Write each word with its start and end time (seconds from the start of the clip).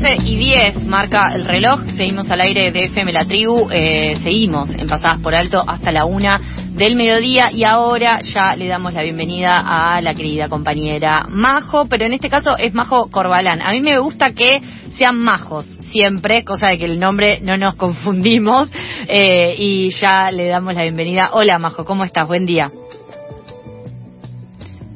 12 0.00 0.16
y 0.24 0.36
10 0.36 0.86
marca 0.86 1.28
el 1.34 1.44
reloj, 1.44 1.84
seguimos 1.96 2.28
al 2.28 2.40
aire 2.40 2.72
de 2.72 2.86
FM 2.86 3.12
La 3.12 3.26
Tribu, 3.26 3.68
eh, 3.70 4.16
seguimos 4.24 4.70
en 4.70 4.88
Pasadas 4.88 5.20
por 5.20 5.36
Alto 5.36 5.62
hasta 5.64 5.92
la 5.92 6.04
una 6.04 6.40
del 6.72 6.96
mediodía 6.96 7.52
y 7.52 7.62
ahora 7.62 8.20
ya 8.22 8.56
le 8.56 8.66
damos 8.66 8.92
la 8.92 9.02
bienvenida 9.02 9.54
a 9.54 10.00
la 10.00 10.14
querida 10.14 10.48
compañera 10.48 11.26
Majo, 11.28 11.86
pero 11.86 12.06
en 12.06 12.12
este 12.12 12.28
caso 12.28 12.56
es 12.58 12.74
Majo 12.74 13.08
Corbalán. 13.08 13.62
A 13.62 13.70
mí 13.70 13.80
me 13.80 14.00
gusta 14.00 14.32
que 14.32 14.60
sean 14.98 15.16
majos 15.16 15.64
siempre, 15.92 16.44
cosa 16.44 16.68
de 16.68 16.78
que 16.78 16.86
el 16.86 16.98
nombre 16.98 17.38
no 17.40 17.56
nos 17.56 17.76
confundimos 17.76 18.68
eh, 19.06 19.54
y 19.56 19.90
ya 19.90 20.32
le 20.32 20.48
damos 20.48 20.74
la 20.74 20.82
bienvenida. 20.82 21.30
Hola 21.34 21.60
Majo, 21.60 21.84
¿cómo 21.84 22.02
estás? 22.02 22.26
Buen 22.26 22.46
día. 22.46 22.68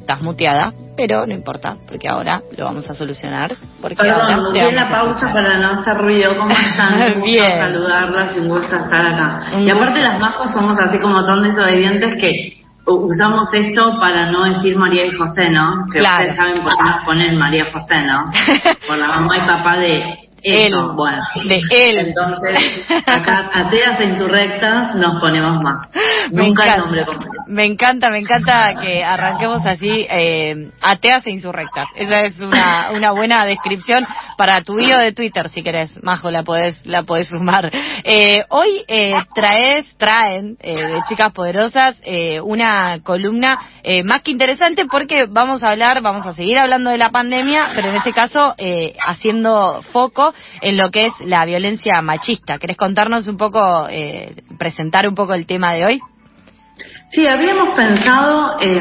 Estás 0.01 0.21
muteada 0.21 0.73
pero 0.99 1.25
no 1.25 1.33
importa, 1.33 1.75
porque 1.87 2.07
ahora 2.09 2.41
lo 2.57 2.65
vamos 2.65 2.89
a 2.89 2.93
solucionar. 2.93 3.51
Porque 3.81 3.95
Perdón, 3.95 4.21
ahora 4.29 4.71
la 4.71 4.89
pausa 4.89 5.31
para 5.31 5.57
no 5.57 5.79
hacer 5.79 5.93
ruido. 5.95 6.31
¿Cómo 6.37 6.51
están? 6.69 7.15
Un 7.17 7.21
Bien. 7.23 7.47
saludarlas 7.57 8.35
y 8.35 8.39
un 8.39 8.49
gusto 8.49 8.75
estar 8.75 9.05
acá. 9.07 9.59
Y 9.59 9.69
aparte 9.69 10.01
las 10.01 10.19
majos 10.19 10.51
somos 10.51 10.77
así 10.79 10.99
como 10.99 11.25
tan 11.25 11.41
desobedientes 11.43 12.15
que 12.21 12.59
usamos 12.85 13.47
esto 13.53 13.97
para 13.99 14.31
no 14.31 14.43
decir 14.45 14.75
María 14.75 15.05
y 15.05 15.11
José, 15.11 15.49
¿no? 15.51 15.85
Que 15.93 15.99
Claro. 15.99 16.17
ustedes 16.29 16.35
saben 16.35 16.63
por 16.63 16.71
qué 16.75 16.83
nos 16.89 17.05
ponen 17.05 17.37
María 17.37 17.63
y 17.67 17.71
José, 17.71 18.01
¿no? 18.05 18.23
Por 18.87 18.97
la 18.97 19.07
mamá 19.07 19.37
y 19.37 19.41
papá 19.47 19.77
de. 19.77 20.17
Él. 20.41 20.73
Bueno. 20.95 21.21
De 21.49 21.57
él. 21.57 21.97
Entonces, 22.07 22.57
acá 23.05 23.49
ateas 23.53 23.99
e 23.99 24.05
insurrectas 24.05 24.95
nos 24.95 25.19
ponemos 25.21 25.61
más. 25.61 25.89
Me 26.31 26.47
Nunca 26.47 26.63
el 26.63 26.69
encanta. 26.69 26.77
nombre 26.77 27.05
completo. 27.05 27.38
Me 27.49 27.65
encanta, 27.65 28.11
me 28.11 28.19
encanta 28.19 28.75
que 28.79 29.03
arranquemos 29.03 29.65
así, 29.65 30.05
eh, 30.07 30.69
ateas 30.81 31.25
e 31.25 31.31
insurrectas. 31.31 31.87
Esa 31.95 32.21
es 32.21 32.37
una, 32.39 32.91
una 32.91 33.11
buena 33.11 33.43
descripción 33.43 34.05
para 34.37 34.61
tu 34.61 34.75
bio 34.75 34.99
de 34.99 35.13
Twitter, 35.13 35.49
si 35.49 35.63
querés, 35.63 35.91
Majo, 36.03 36.29
la 36.29 36.43
podés, 36.43 36.79
la 36.85 37.01
podés 37.03 37.27
sumar. 37.27 37.71
Eh, 38.03 38.43
hoy 38.49 38.85
eh, 38.87 39.13
traes, 39.33 39.87
traen 39.97 40.57
eh, 40.59 40.75
de 40.75 41.01
Chicas 41.09 41.33
Poderosas 41.33 41.97
eh, 42.03 42.39
una 42.39 42.99
columna 43.01 43.57
eh, 43.81 44.03
más 44.03 44.21
que 44.21 44.29
interesante 44.29 44.85
porque 44.85 45.25
vamos 45.27 45.63
a 45.63 45.71
hablar, 45.71 46.03
vamos 46.03 46.27
a 46.27 46.33
seguir 46.33 46.59
hablando 46.59 46.91
de 46.91 46.97
la 46.97 47.09
pandemia, 47.09 47.71
pero 47.73 47.89
en 47.89 47.95
este 47.95 48.13
caso 48.13 48.53
eh, 48.59 48.95
haciendo 49.07 49.81
foco 49.91 50.35
en 50.61 50.77
lo 50.77 50.91
que 50.91 51.07
es 51.07 51.13
la 51.21 51.45
violencia 51.45 51.99
machista. 52.03 52.59
¿Querés 52.59 52.77
contarnos 52.77 53.25
un 53.25 53.37
poco, 53.37 53.87
eh, 53.89 54.35
presentar 54.59 55.07
un 55.07 55.15
poco 55.15 55.33
el 55.33 55.47
tema 55.47 55.73
de 55.73 55.85
hoy? 55.85 56.01
Sí, 57.11 57.25
habíamos 57.25 57.75
pensado, 57.75 58.59
eh, 58.61 58.79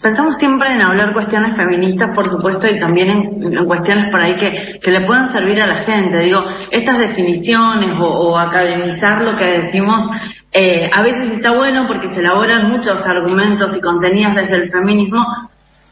pensamos 0.00 0.36
siempre 0.36 0.72
en 0.72 0.80
hablar 0.80 1.12
cuestiones 1.12 1.56
feministas, 1.56 2.14
por 2.14 2.30
supuesto, 2.30 2.68
y 2.68 2.78
también 2.78 3.10
en, 3.10 3.64
cuestiones 3.66 4.10
por 4.12 4.20
ahí 4.20 4.36
que, 4.36 4.78
que 4.80 4.90
le 4.92 5.00
puedan 5.00 5.32
servir 5.32 5.60
a 5.60 5.66
la 5.66 5.76
gente. 5.78 6.20
Digo, 6.20 6.40
estas 6.70 6.98
definiciones 7.00 7.98
o, 7.98 8.06
o 8.06 8.38
academizar 8.38 9.22
lo 9.22 9.36
que 9.36 9.44
decimos, 9.44 10.08
eh, 10.52 10.88
a 10.92 11.02
veces 11.02 11.34
está 11.34 11.52
bueno 11.52 11.84
porque 11.86 12.08
se 12.10 12.20
elaboran 12.20 12.70
muchos 12.70 13.04
argumentos 13.04 13.76
y 13.76 13.80
contenidos 13.80 14.36
desde 14.36 14.56
el 14.62 14.70
feminismo, 14.70 15.26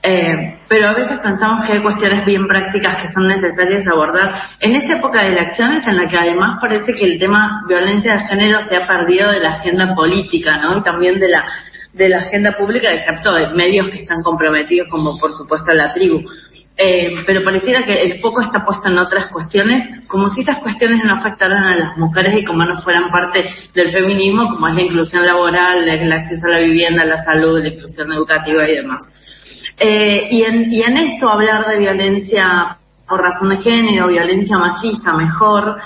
eh, 0.06 0.58
pero 0.68 0.88
a 0.88 0.94
veces 0.94 1.18
pensamos 1.20 1.66
que 1.66 1.74
hay 1.74 1.82
cuestiones 1.82 2.24
bien 2.24 2.46
prácticas 2.46 3.02
que 3.02 3.12
son 3.12 3.26
necesarias 3.26 3.86
abordar 3.88 4.32
en 4.60 4.76
esta 4.76 4.98
época 4.98 5.22
de 5.22 5.32
elecciones 5.32 5.86
en 5.86 5.96
la 5.96 6.06
que 6.06 6.16
además 6.16 6.58
parece 6.60 6.92
que 6.92 7.04
el 7.04 7.18
tema 7.18 7.62
violencia 7.68 8.14
de 8.14 8.26
género 8.28 8.60
se 8.68 8.76
ha 8.76 8.86
perdido 8.86 9.30
de 9.30 9.40
la 9.40 9.50
agenda 9.50 9.94
política, 9.94 10.58
¿no? 10.58 10.78
Y 10.78 10.82
también 10.82 11.18
de 11.18 11.28
la 11.28 11.44
de 11.92 12.10
la 12.10 12.18
agenda 12.18 12.52
pública, 12.52 12.92
excepto 12.92 13.32
de 13.32 13.48
medios 13.54 13.88
que 13.88 14.02
están 14.02 14.22
comprometidos, 14.22 14.88
como 14.90 15.18
por 15.18 15.32
supuesto 15.32 15.72
la 15.72 15.94
tribu. 15.94 16.22
Eh, 16.76 17.14
pero 17.26 17.42
pareciera 17.42 17.84
que 17.84 18.02
el 18.02 18.20
foco 18.20 18.42
está 18.42 18.64
puesto 18.64 18.88
en 18.88 18.98
otras 18.98 19.28
cuestiones, 19.28 20.06
como 20.06 20.28
si 20.28 20.42
esas 20.42 20.58
cuestiones 20.58 21.02
no 21.04 21.14
afectaran 21.14 21.64
a 21.64 21.74
las 21.74 21.96
mujeres 21.96 22.34
y 22.38 22.44
como 22.44 22.64
no 22.64 22.78
fueran 22.82 23.10
parte 23.10 23.48
del 23.74 23.90
feminismo, 23.90 24.46
como 24.50 24.68
es 24.68 24.74
la 24.74 24.82
inclusión 24.82 25.24
laboral, 25.24 25.88
el 25.88 26.12
acceso 26.12 26.46
a 26.48 26.50
la 26.50 26.58
vivienda, 26.58 27.04
la 27.06 27.24
salud, 27.24 27.60
la 27.60 27.68
inclusión 27.68 28.12
educativa 28.12 28.68
y 28.68 28.76
demás. 28.76 29.02
Eh, 29.78 30.28
y, 30.30 30.42
en, 30.42 30.72
y 30.72 30.82
en 30.82 30.96
esto 30.96 31.28
hablar 31.28 31.66
de 31.68 31.78
violencia 31.78 32.78
por 33.08 33.20
razón 33.20 33.50
de 33.50 33.58
género, 33.58 34.08
violencia 34.08 34.56
machista, 34.56 35.12
mejor, 35.12 35.76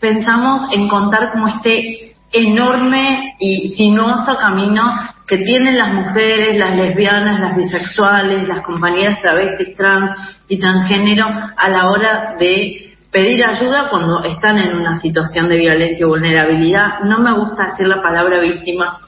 pensamos 0.00 0.70
en 0.72 0.88
contar 0.88 1.32
como 1.32 1.48
este 1.48 2.14
enorme 2.30 3.34
y 3.38 3.68
sinuoso 3.70 4.36
camino 4.36 4.92
que 5.26 5.38
tienen 5.38 5.76
las 5.76 5.92
mujeres, 5.92 6.56
las 6.56 6.76
lesbianas, 6.76 7.40
las 7.40 7.56
bisexuales, 7.56 8.48
las 8.48 8.62
compañeras 8.62 9.20
travestis, 9.20 9.76
trans 9.76 10.12
y 10.48 10.58
transgénero 10.58 11.26
a 11.56 11.68
la 11.68 11.90
hora 11.90 12.36
de 12.38 12.96
pedir 13.10 13.44
ayuda 13.44 13.88
cuando 13.90 14.22
están 14.24 14.58
en 14.58 14.76
una 14.76 14.98
situación 15.00 15.48
de 15.48 15.56
violencia 15.56 16.06
o 16.06 16.10
vulnerabilidad. 16.10 17.00
No 17.04 17.18
me 17.18 17.34
gusta 17.34 17.64
decir 17.70 17.86
la 17.86 18.02
palabra 18.02 18.40
víctima 18.40 18.98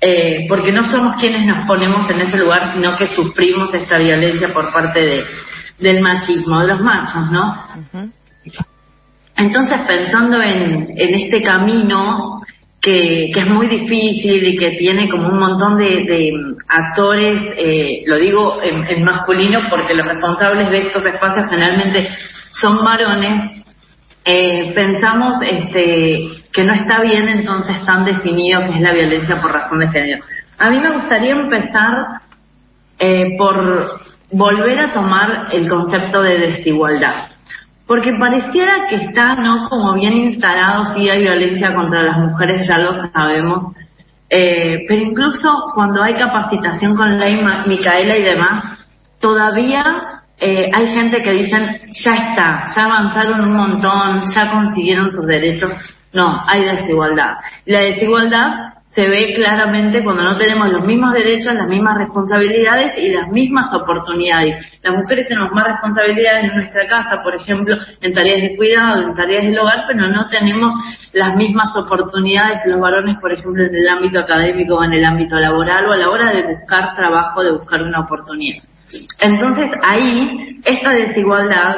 eh, 0.00 0.46
porque 0.48 0.72
no 0.72 0.84
somos 0.90 1.16
quienes 1.20 1.46
nos 1.46 1.66
ponemos 1.66 2.08
en 2.10 2.22
ese 2.22 2.38
lugar, 2.38 2.72
sino 2.72 2.96
que 2.96 3.08
sufrimos 3.08 3.72
esta 3.74 3.98
violencia 3.98 4.52
por 4.52 4.72
parte 4.72 5.00
de, 5.00 5.24
del 5.78 6.00
machismo, 6.00 6.60
de 6.60 6.68
los 6.68 6.80
machos, 6.80 7.30
¿no? 7.30 7.64
Entonces, 9.36 9.80
pensando 9.86 10.40
en, 10.42 10.88
en 10.96 11.14
este 11.14 11.42
camino 11.42 12.40
que, 12.80 13.30
que 13.32 13.40
es 13.40 13.46
muy 13.46 13.68
difícil 13.68 14.46
y 14.46 14.56
que 14.56 14.72
tiene 14.72 15.08
como 15.08 15.28
un 15.28 15.38
montón 15.38 15.76
de, 15.76 16.04
de 16.04 16.32
actores, 16.68 17.42
eh, 17.56 18.02
lo 18.06 18.16
digo 18.16 18.58
en, 18.62 18.86
en 18.88 19.04
masculino 19.04 19.60
porque 19.68 19.94
los 19.94 20.06
responsables 20.06 20.70
de 20.70 20.78
estos 20.78 21.04
espacios 21.06 21.48
generalmente 21.50 22.08
son 22.52 22.82
varones, 22.82 23.64
eh, 24.24 24.72
pensamos 24.74 25.36
este, 25.42 26.39
que 26.52 26.64
no 26.64 26.74
está 26.74 27.00
bien 27.00 27.28
entonces 27.28 27.84
tan 27.84 28.04
definido 28.04 28.62
que 28.64 28.76
es 28.76 28.80
la 28.80 28.92
violencia 28.92 29.40
por 29.40 29.52
razón 29.52 29.78
de 29.78 29.88
género. 29.88 30.24
A 30.58 30.70
mí 30.70 30.80
me 30.80 30.90
gustaría 30.90 31.32
empezar 31.32 32.20
eh, 32.98 33.36
por 33.38 34.00
volver 34.32 34.78
a 34.80 34.92
tomar 34.92 35.48
el 35.52 35.68
concepto 35.68 36.22
de 36.22 36.38
desigualdad. 36.38 37.28
Porque 37.86 38.12
pareciera 38.20 38.86
que 38.88 38.96
está, 38.96 39.34
¿no? 39.34 39.68
Como 39.68 39.94
bien 39.94 40.12
instalado, 40.16 40.94
sí 40.94 41.08
hay 41.08 41.22
violencia 41.22 41.74
contra 41.74 42.02
las 42.02 42.18
mujeres, 42.18 42.66
ya 42.68 42.78
lo 42.78 42.92
sabemos. 43.10 43.64
Eh, 44.28 44.84
pero 44.86 45.00
incluso 45.02 45.52
cuando 45.74 46.00
hay 46.02 46.14
capacitación 46.14 46.94
con 46.94 47.18
Ma- 47.18 47.64
Micaela 47.66 48.16
y 48.16 48.22
demás, 48.22 48.78
todavía 49.20 49.82
eh, 50.38 50.70
hay 50.72 50.86
gente 50.94 51.20
que 51.20 51.32
dicen, 51.32 51.80
ya 51.92 52.12
está, 52.12 52.64
ya 52.76 52.84
avanzaron 52.84 53.40
un 53.40 53.56
montón, 53.56 54.22
ya 54.32 54.50
consiguieron 54.52 55.10
sus 55.10 55.26
derechos. 55.26 55.72
No, 56.12 56.42
hay 56.46 56.64
desigualdad. 56.64 57.34
La 57.66 57.80
desigualdad 57.80 58.70
se 58.94 59.08
ve 59.08 59.32
claramente 59.34 60.02
cuando 60.02 60.24
no 60.24 60.36
tenemos 60.36 60.68
los 60.72 60.84
mismos 60.84 61.12
derechos, 61.12 61.54
las 61.54 61.68
mismas 61.68 61.96
responsabilidades 61.96 62.98
y 62.98 63.10
las 63.10 63.28
mismas 63.28 63.72
oportunidades. 63.72 64.56
Las 64.82 64.96
mujeres 64.96 65.28
tenemos 65.28 65.52
más 65.52 65.64
responsabilidades 65.64 66.44
en 66.44 66.56
nuestra 66.56 66.86
casa, 66.88 67.22
por 67.22 67.36
ejemplo, 67.36 67.76
en 68.00 68.12
tareas 68.12 68.42
de 68.42 68.56
cuidado, 68.56 69.02
en 69.02 69.14
tareas 69.14 69.44
del 69.44 69.58
hogar, 69.58 69.84
pero 69.86 70.08
no 70.08 70.28
tenemos 70.28 70.74
las 71.12 71.36
mismas 71.36 71.76
oportunidades 71.76 72.58
que 72.64 72.70
los 72.70 72.80
varones, 72.80 73.16
por 73.20 73.32
ejemplo, 73.32 73.62
en 73.62 73.74
el 73.74 73.88
ámbito 73.88 74.18
académico 74.18 74.74
o 74.74 74.84
en 74.84 74.94
el 74.94 75.04
ámbito 75.04 75.36
laboral 75.36 75.86
o 75.86 75.92
a 75.92 75.96
la 75.96 76.10
hora 76.10 76.32
de 76.32 76.48
buscar 76.48 76.96
trabajo, 76.96 77.44
de 77.44 77.52
buscar 77.52 77.82
una 77.82 78.00
oportunidad. 78.00 78.64
Entonces 79.20 79.70
ahí, 79.84 80.60
esta 80.64 80.90
desigualdad 80.90 81.76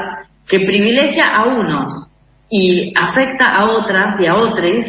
que 0.48 0.60
privilegia 0.60 1.24
a 1.26 1.44
unos 1.44 2.08
y 2.54 2.92
afecta 3.00 3.56
a 3.56 3.70
otras 3.70 4.20
y 4.20 4.26
a 4.26 4.36
otros, 4.36 4.84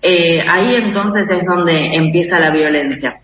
eh, 0.00 0.42
ahí 0.48 0.74
entonces 0.76 1.26
es 1.28 1.44
donde 1.46 1.94
empieza 1.94 2.38
la 2.38 2.50
violencia. 2.50 3.20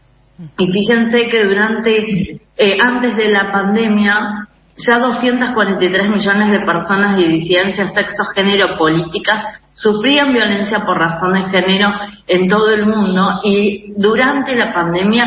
Y 0.58 0.70
fíjense 0.70 1.28
que 1.30 1.44
durante, 1.46 2.40
eh, 2.58 2.76
antes 2.78 3.16
de 3.16 3.28
la 3.30 3.50
pandemia, 3.50 4.48
ya 4.76 4.98
243 4.98 6.10
millones 6.10 6.52
de 6.52 6.66
personas 6.66 7.16
de 7.16 7.28
disidencias, 7.28 7.94
sexo, 7.94 8.22
género, 8.34 8.76
políticas 8.76 9.44
sufrían 9.72 10.34
violencia 10.34 10.80
por 10.80 10.98
razón 10.98 11.32
de 11.32 11.44
género 11.44 11.88
en 12.26 12.48
todo 12.50 12.70
el 12.70 12.84
mundo 12.84 13.40
y 13.44 13.94
durante 13.96 14.56
la 14.56 14.74
pandemia 14.74 15.24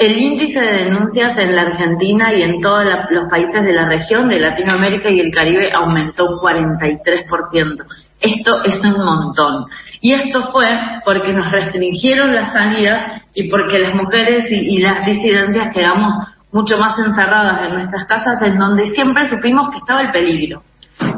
el 0.00 0.16
índice 0.16 0.58
de 0.58 0.84
denuncias 0.84 1.36
en 1.36 1.54
la 1.54 1.60
Argentina 1.60 2.32
y 2.32 2.42
en 2.42 2.58
todos 2.62 2.86
los 3.10 3.30
países 3.30 3.62
de 3.62 3.74
la 3.74 3.86
región, 3.86 4.30
de 4.30 4.40
Latinoamérica 4.40 5.10
y 5.10 5.20
el 5.20 5.30
Caribe, 5.30 5.70
aumentó 5.74 6.24
un 6.24 6.38
43%. 6.38 7.84
Esto 8.18 8.64
es 8.64 8.82
un 8.82 9.04
montón. 9.04 9.66
Y 10.00 10.14
esto 10.14 10.50
fue 10.52 10.66
porque 11.04 11.34
nos 11.34 11.50
restringieron 11.50 12.34
las 12.34 12.50
salidas 12.50 13.20
y 13.34 13.50
porque 13.50 13.78
las 13.78 13.94
mujeres 13.94 14.50
y, 14.50 14.78
las 14.78 15.04
disidencias 15.04 15.74
quedamos 15.74 16.14
mucho 16.50 16.78
más 16.78 16.98
encerradas 16.98 17.68
en 17.68 17.74
nuestras 17.74 18.06
casas 18.06 18.40
en 18.40 18.58
donde 18.58 18.86
siempre 18.86 19.28
supimos 19.28 19.68
que 19.68 19.80
estaba 19.80 20.00
el 20.00 20.12
peligro. 20.12 20.62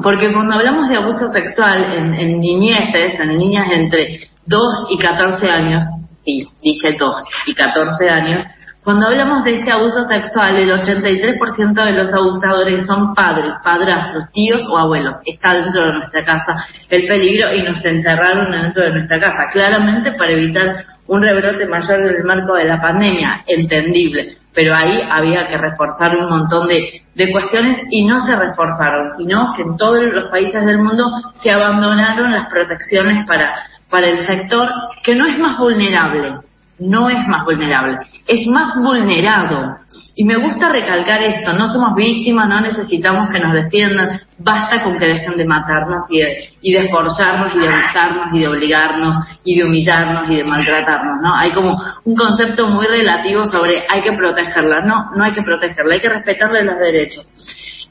Porque 0.02 0.32
cuando 0.32 0.54
hablamos 0.56 0.88
de 0.88 0.96
abuso 0.96 1.28
sexual 1.28 1.84
en, 1.84 2.14
en 2.14 2.40
niñeces, 2.40 3.20
en 3.20 3.38
niñas 3.38 3.68
entre 3.70 4.28
2 4.46 4.88
y 4.90 4.98
14 4.98 5.48
años, 5.48 5.84
y 6.24 6.48
dije 6.60 6.96
2 6.98 7.24
y 7.46 7.54
14 7.54 8.10
años, 8.10 8.44
cuando 8.84 9.06
hablamos 9.06 9.44
de 9.44 9.60
este 9.60 9.70
abuso 9.70 10.04
sexual, 10.06 10.56
el 10.56 10.70
83% 10.70 11.84
de 11.84 12.02
los 12.02 12.12
abusadores 12.12 12.84
son 12.84 13.14
padres, 13.14 13.52
padrastros, 13.62 14.24
tíos 14.32 14.66
o 14.68 14.76
abuelos. 14.76 15.14
Está 15.24 15.54
dentro 15.54 15.84
de 15.84 15.92
nuestra 15.92 16.24
casa 16.24 16.66
el 16.88 17.06
peligro 17.06 17.54
y 17.54 17.62
nos 17.62 17.84
encerraron 17.84 18.50
dentro 18.50 18.82
de 18.82 18.90
nuestra 18.90 19.20
casa, 19.20 19.46
claramente 19.52 20.10
para 20.12 20.32
evitar 20.32 20.84
un 21.06 21.22
rebrote 21.22 21.64
mayor 21.66 22.00
en 22.00 22.08
el 22.08 22.24
marco 22.24 22.54
de 22.54 22.64
la 22.64 22.80
pandemia, 22.80 23.44
entendible. 23.46 24.38
Pero 24.52 24.74
ahí 24.74 25.00
había 25.08 25.46
que 25.46 25.58
reforzar 25.58 26.16
un 26.16 26.28
montón 26.28 26.66
de, 26.66 27.30
cuestiones 27.30 27.82
y 27.88 28.04
no 28.04 28.18
se 28.26 28.34
reforzaron, 28.34 29.12
sino 29.16 29.52
que 29.54 29.62
en 29.62 29.76
todos 29.76 30.02
los 30.12 30.28
países 30.28 30.66
del 30.66 30.78
mundo 30.78 31.04
se 31.34 31.52
abandonaron 31.52 32.32
las 32.32 32.50
protecciones 32.50 33.24
para, 33.28 33.54
para 33.88 34.08
el 34.08 34.26
sector 34.26 34.68
que 35.04 35.14
no 35.14 35.26
es 35.26 35.38
más 35.38 35.56
vulnerable, 35.56 36.34
no 36.82 37.08
es 37.08 37.26
más 37.28 37.44
vulnerable, 37.44 37.98
es 38.26 38.46
más 38.46 38.74
vulnerado. 38.82 39.76
Y 40.14 40.24
me 40.24 40.36
gusta 40.36 40.70
recalcar 40.70 41.22
esto, 41.22 41.52
no 41.54 41.66
somos 41.68 41.94
víctimas, 41.94 42.48
no 42.48 42.60
necesitamos 42.60 43.30
que 43.32 43.40
nos 43.40 43.54
defiendan, 43.54 44.20
basta 44.38 44.82
con 44.82 44.98
que 44.98 45.06
dejen 45.06 45.38
de 45.38 45.46
matarnos 45.46 46.02
y 46.10 46.18
de, 46.18 46.50
y 46.60 46.72
de 46.72 46.80
esforzarnos 46.80 47.54
y 47.54 47.58
de 47.60 47.68
abusarnos 47.68 48.34
y 48.34 48.40
de 48.40 48.48
obligarnos 48.48 49.16
y 49.44 49.56
de 49.56 49.64
humillarnos 49.64 50.30
y 50.30 50.36
de 50.36 50.44
maltratarnos, 50.44 51.16
¿no? 51.22 51.34
Hay 51.36 51.52
como 51.52 51.80
un 52.04 52.14
concepto 52.14 52.68
muy 52.68 52.86
relativo 52.86 53.46
sobre 53.46 53.84
hay 53.88 54.02
que 54.02 54.12
protegerla, 54.12 54.80
no, 54.80 55.12
no 55.16 55.24
hay 55.24 55.32
que 55.32 55.42
protegerla, 55.42 55.94
hay 55.94 56.00
que 56.00 56.08
respetarle 56.10 56.64
los 56.64 56.78
derechos. 56.78 57.26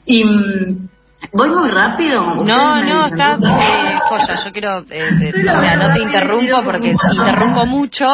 Y 0.06 0.24
mm, 0.24 0.88
¿Voy 1.30 1.48
muy 1.50 1.70
rápido? 1.70 2.20
No, 2.20 2.82
no, 2.82 3.06
estás 3.06 3.38
eh, 3.40 3.98
joya. 4.08 4.44
Yo 4.44 4.50
quiero, 4.50 4.80
eh, 4.90 5.08
eh, 5.22 5.32
o 5.34 5.60
sea, 5.60 5.76
no 5.76 5.94
te 5.94 6.02
interrumpo 6.02 6.62
porque 6.64 6.94
interrumpo 7.12 7.66
mucho, 7.66 8.06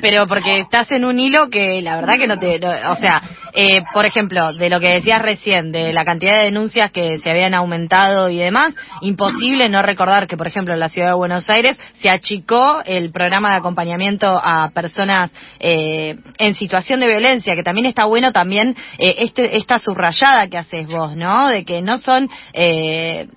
pero 0.00 0.26
porque 0.26 0.60
estás 0.60 0.90
en 0.90 1.04
un 1.04 1.20
hilo 1.20 1.50
que 1.50 1.82
la 1.82 1.96
verdad 1.96 2.14
que 2.14 2.26
no 2.26 2.38
te, 2.38 2.56
o 2.56 2.96
sea, 2.96 3.22
eh, 3.56 3.84
por 3.92 4.04
ejemplo, 4.04 4.52
de 4.52 4.68
lo 4.68 4.80
que 4.80 4.94
decías 4.94 5.22
recién, 5.22 5.70
de 5.70 5.92
la 5.92 6.04
cantidad 6.04 6.36
de 6.38 6.46
denuncias 6.46 6.90
que 6.90 7.18
se 7.18 7.30
habían 7.30 7.54
aumentado 7.54 8.28
y 8.28 8.36
demás, 8.38 8.74
imposible 9.00 9.68
no 9.68 9.80
recordar 9.80 10.26
que, 10.26 10.36
por 10.36 10.48
ejemplo, 10.48 10.74
en 10.74 10.80
la 10.80 10.88
ciudad 10.88 11.08
de 11.08 11.14
Buenos 11.14 11.48
Aires 11.48 11.78
se 11.92 12.10
achicó 12.10 12.82
el 12.84 13.12
programa 13.12 13.50
de 13.50 13.56
acompañamiento 13.56 14.26
a 14.26 14.70
personas 14.70 15.32
eh, 15.60 16.16
en 16.38 16.54
situación 16.54 16.98
de 16.98 17.06
violencia, 17.06 17.54
que 17.54 17.62
también 17.62 17.86
está 17.86 18.06
bueno 18.06 18.32
también 18.32 18.74
eh, 18.98 19.16
este, 19.18 19.56
esta 19.56 19.78
subrayada 19.78 20.48
que 20.48 20.58
haces 20.58 20.88
vos, 20.88 21.14
¿no? 21.14 21.48
De 21.48 21.64
que 21.64 21.80
no 21.80 21.98
son 21.98 22.28
eh, 22.54 23.28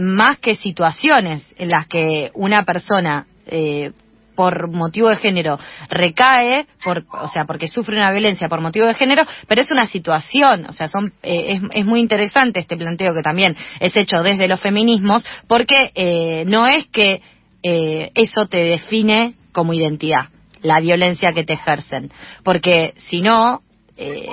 más 0.00 0.38
que 0.38 0.54
situaciones 0.54 1.46
en 1.58 1.68
las 1.68 1.86
que 1.86 2.30
una 2.34 2.64
persona 2.64 3.26
eh, 3.46 3.92
por 4.40 4.70
motivo 4.70 5.10
de 5.10 5.16
género 5.16 5.58
recae, 5.90 6.64
por, 6.82 7.04
o 7.12 7.28
sea, 7.28 7.44
porque 7.44 7.68
sufre 7.68 7.96
una 7.96 8.10
violencia 8.10 8.48
por 8.48 8.62
motivo 8.62 8.86
de 8.86 8.94
género, 8.94 9.24
pero 9.46 9.60
es 9.60 9.70
una 9.70 9.84
situación, 9.84 10.64
o 10.66 10.72
sea, 10.72 10.88
son, 10.88 11.12
eh, 11.22 11.56
es, 11.56 11.62
es, 11.74 11.84
muy 11.84 12.00
interesante 12.00 12.60
este 12.60 12.78
planteo 12.78 13.12
que 13.12 13.20
también 13.20 13.54
es 13.80 13.94
hecho 13.96 14.22
desde 14.22 14.48
los 14.48 14.58
feminismos, 14.60 15.26
porque 15.46 15.92
eh, 15.94 16.44
no 16.46 16.66
es 16.66 16.86
que 16.86 17.20
eh, 17.62 18.12
eso 18.14 18.46
te 18.46 18.58
define 18.58 19.34
como 19.52 19.74
identidad, 19.74 20.28
la 20.62 20.80
violencia 20.80 21.34
que 21.34 21.44
te 21.44 21.52
ejercen, 21.52 22.10
porque 22.42 22.94
si 22.96 23.20
no, 23.20 23.60
eh, 23.98 24.26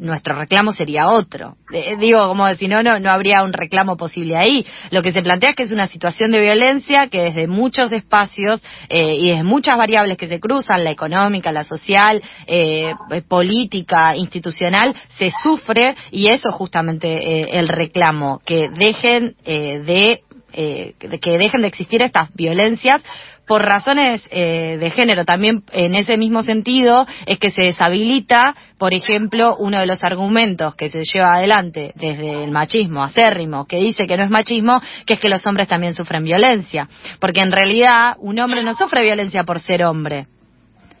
nuestro 0.00 0.34
reclamo 0.34 0.72
sería 0.72 1.10
otro. 1.10 1.56
Eh, 1.72 1.96
digo, 1.98 2.26
como 2.26 2.48
si 2.54 2.66
no, 2.66 2.82
no, 2.82 2.98
no 2.98 3.10
habría 3.10 3.42
un 3.42 3.52
reclamo 3.52 3.96
posible 3.96 4.36
ahí. 4.36 4.66
Lo 4.90 5.02
que 5.02 5.12
se 5.12 5.22
plantea 5.22 5.50
es 5.50 5.56
que 5.56 5.62
es 5.64 5.72
una 5.72 5.86
situación 5.86 6.32
de 6.32 6.40
violencia 6.40 7.08
que 7.08 7.22
desde 7.22 7.46
muchos 7.46 7.92
espacios 7.92 8.64
eh, 8.88 9.16
y 9.16 9.30
desde 9.30 9.44
muchas 9.44 9.76
variables 9.76 10.16
que 10.16 10.26
se 10.26 10.40
cruzan, 10.40 10.84
la 10.84 10.90
económica, 10.90 11.52
la 11.52 11.64
social, 11.64 12.22
eh, 12.46 12.94
política, 13.28 14.16
institucional, 14.16 14.94
se 15.18 15.30
sufre 15.42 15.94
y 16.10 16.28
eso 16.28 16.50
justamente 16.50 17.08
eh, 17.08 17.48
el 17.52 17.68
reclamo, 17.68 18.40
que 18.44 18.68
dejen 18.70 19.36
de 19.44 20.22
que 20.52 21.38
dejen 21.38 21.62
de 21.62 21.68
existir 21.68 22.02
estas 22.02 22.32
violencias 22.34 23.02
por 23.50 23.62
razones 23.62 24.22
eh, 24.30 24.76
de 24.78 24.90
género. 24.90 25.24
También 25.24 25.64
en 25.72 25.96
ese 25.96 26.16
mismo 26.16 26.44
sentido 26.44 27.04
es 27.26 27.40
que 27.40 27.50
se 27.50 27.62
deshabilita, 27.62 28.54
por 28.78 28.94
ejemplo, 28.94 29.56
uno 29.58 29.80
de 29.80 29.86
los 29.86 30.00
argumentos 30.04 30.76
que 30.76 30.88
se 30.88 31.02
lleva 31.02 31.34
adelante 31.34 31.92
desde 31.96 32.44
el 32.44 32.52
machismo 32.52 33.02
acérrimo, 33.02 33.66
que 33.66 33.78
dice 33.78 34.06
que 34.06 34.16
no 34.16 34.22
es 34.22 34.30
machismo, 34.30 34.80
que 35.04 35.14
es 35.14 35.18
que 35.18 35.28
los 35.28 35.44
hombres 35.48 35.66
también 35.66 35.94
sufren 35.94 36.22
violencia. 36.22 36.88
Porque 37.18 37.40
en 37.40 37.50
realidad 37.50 38.14
un 38.20 38.38
hombre 38.38 38.62
no 38.62 38.72
sufre 38.74 39.02
violencia 39.02 39.42
por 39.42 39.58
ser 39.58 39.82
hombre. 39.82 40.26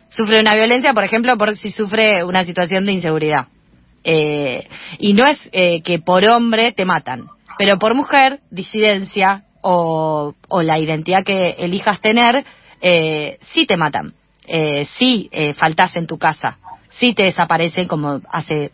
Sufre 0.08 0.40
una 0.40 0.56
violencia, 0.56 0.92
por 0.92 1.04
ejemplo, 1.04 1.38
por 1.38 1.56
si 1.56 1.70
sufre 1.70 2.24
una 2.24 2.42
situación 2.42 2.84
de 2.84 2.94
inseguridad. 2.94 3.46
Eh, 4.02 4.66
y 4.98 5.12
no 5.12 5.24
es 5.24 5.38
eh, 5.52 5.82
que 5.82 6.00
por 6.00 6.24
hombre 6.24 6.72
te 6.72 6.84
matan, 6.84 7.28
pero 7.60 7.78
por 7.78 7.94
mujer, 7.94 8.40
disidencia, 8.50 9.44
o, 9.60 10.32
o 10.48 10.62
la 10.62 10.78
identidad 10.78 11.22
que 11.22 11.56
elijas 11.58 12.00
tener, 12.00 12.42
eh, 12.80 13.36
sí 13.52 13.66
te 13.66 13.76
matan, 13.76 14.14
eh, 14.46 14.86
sí 14.96 15.28
eh, 15.30 15.52
faltas 15.52 15.94
en 15.96 16.06
tu 16.06 16.16
casa, 16.16 16.56
sí 16.88 17.12
te 17.12 17.24
desaparecen 17.24 17.86
como 17.86 18.22
hace 18.32 18.70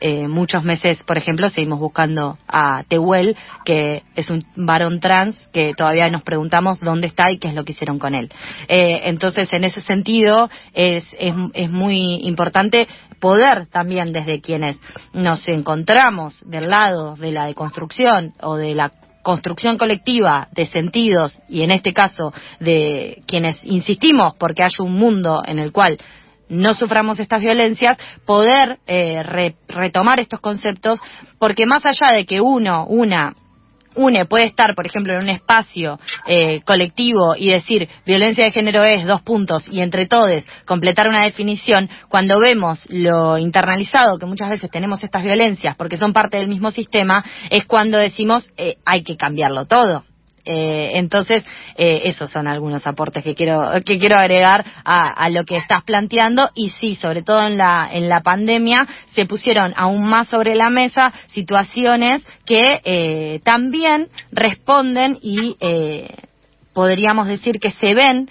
eh, 0.00 0.26
muchos 0.26 0.64
meses, 0.64 1.02
por 1.02 1.18
ejemplo, 1.18 1.50
seguimos 1.50 1.80
buscando 1.80 2.38
a 2.48 2.82
Tehuel, 2.88 3.36
que 3.66 4.04
es 4.14 4.30
un 4.30 4.42
varón 4.56 5.00
trans 5.00 5.50
que 5.52 5.74
todavía 5.76 6.08
nos 6.08 6.22
preguntamos 6.22 6.80
dónde 6.80 7.08
está 7.08 7.30
y 7.30 7.36
qué 7.36 7.48
es 7.48 7.54
lo 7.54 7.64
que 7.64 7.72
hicieron 7.72 7.98
con 7.98 8.14
él. 8.14 8.30
Eh, 8.68 9.02
entonces, 9.04 9.50
en 9.52 9.64
ese 9.64 9.82
sentido, 9.82 10.48
es, 10.72 11.04
es 11.18 11.70
muy 11.70 12.26
importante 12.26 12.88
poder 13.20 13.66
también 13.66 14.12
desde 14.12 14.40
quienes 14.40 14.80
nos 15.12 15.46
encontramos 15.46 16.40
del 16.48 16.70
lado 16.70 17.14
de 17.16 17.32
la 17.32 17.46
deconstrucción 17.46 18.34
o 18.40 18.56
de 18.56 18.74
la 18.74 18.92
construcción 19.22 19.76
colectiva 19.76 20.48
de 20.52 20.66
sentidos 20.66 21.38
y 21.48 21.62
en 21.62 21.70
este 21.70 21.92
caso 21.92 22.32
de 22.58 23.22
quienes 23.26 23.60
insistimos 23.62 24.34
porque 24.36 24.62
haya 24.62 24.82
un 24.82 24.94
mundo 24.94 25.42
en 25.46 25.58
el 25.58 25.72
cual 25.72 25.98
no 26.48 26.74
suframos 26.74 27.20
estas 27.20 27.40
violencias, 27.40 27.96
poder 28.26 28.80
eh, 28.86 29.22
retomar 29.68 30.18
estos 30.18 30.40
conceptos, 30.40 31.00
porque 31.38 31.64
más 31.64 31.86
allá 31.86 32.08
de 32.12 32.26
que 32.26 32.40
uno, 32.40 32.86
una, 32.86 33.34
une 33.94 34.24
puede 34.26 34.46
estar, 34.46 34.74
por 34.74 34.86
ejemplo, 34.86 35.14
en 35.14 35.24
un 35.24 35.30
espacio 35.30 35.98
eh, 36.26 36.60
colectivo 36.62 37.34
y 37.36 37.50
decir 37.50 37.88
violencia 38.06 38.44
de 38.44 38.52
género 38.52 38.84
es 38.84 39.06
dos 39.06 39.22
puntos 39.22 39.64
y 39.70 39.80
entre 39.80 40.06
todos 40.06 40.20
completar 40.66 41.08
una 41.08 41.24
definición, 41.24 41.88
cuando 42.08 42.38
vemos 42.38 42.86
lo 42.90 43.38
internalizado 43.38 44.18
que 44.18 44.26
muchas 44.26 44.50
veces 44.50 44.70
tenemos 44.70 45.02
estas 45.02 45.22
violencias 45.24 45.76
porque 45.76 45.96
son 45.96 46.12
parte 46.12 46.36
del 46.36 46.48
mismo 46.48 46.70
sistema, 46.70 47.24
es 47.50 47.64
cuando 47.66 47.98
decimos 47.98 48.50
eh, 48.56 48.76
hay 48.84 49.02
que 49.02 49.16
cambiarlo 49.16 49.66
todo. 49.66 50.04
Eh, 50.44 50.92
entonces, 50.94 51.44
eh, 51.76 52.02
esos 52.04 52.30
son 52.30 52.48
algunos 52.48 52.86
aportes 52.86 53.22
que 53.22 53.34
quiero, 53.34 53.60
que 53.84 53.98
quiero 53.98 54.18
agregar 54.18 54.64
a, 54.84 55.08
a, 55.08 55.28
lo 55.28 55.44
que 55.44 55.56
estás 55.56 55.82
planteando. 55.84 56.50
Y 56.54 56.70
sí, 56.80 56.94
sobre 56.94 57.22
todo 57.22 57.46
en 57.46 57.56
la, 57.56 57.88
en 57.92 58.08
la 58.08 58.22
pandemia, 58.22 58.78
se 59.12 59.26
pusieron 59.26 59.72
aún 59.76 60.02
más 60.02 60.28
sobre 60.28 60.54
la 60.54 60.70
mesa 60.70 61.12
situaciones 61.28 62.22
que 62.46 62.80
eh, 62.84 63.40
también 63.44 64.08
responden 64.32 65.18
y 65.22 65.56
eh, 65.60 66.14
podríamos 66.72 67.26
decir 67.26 67.58
que 67.60 67.70
se 67.72 67.94
ven 67.94 68.28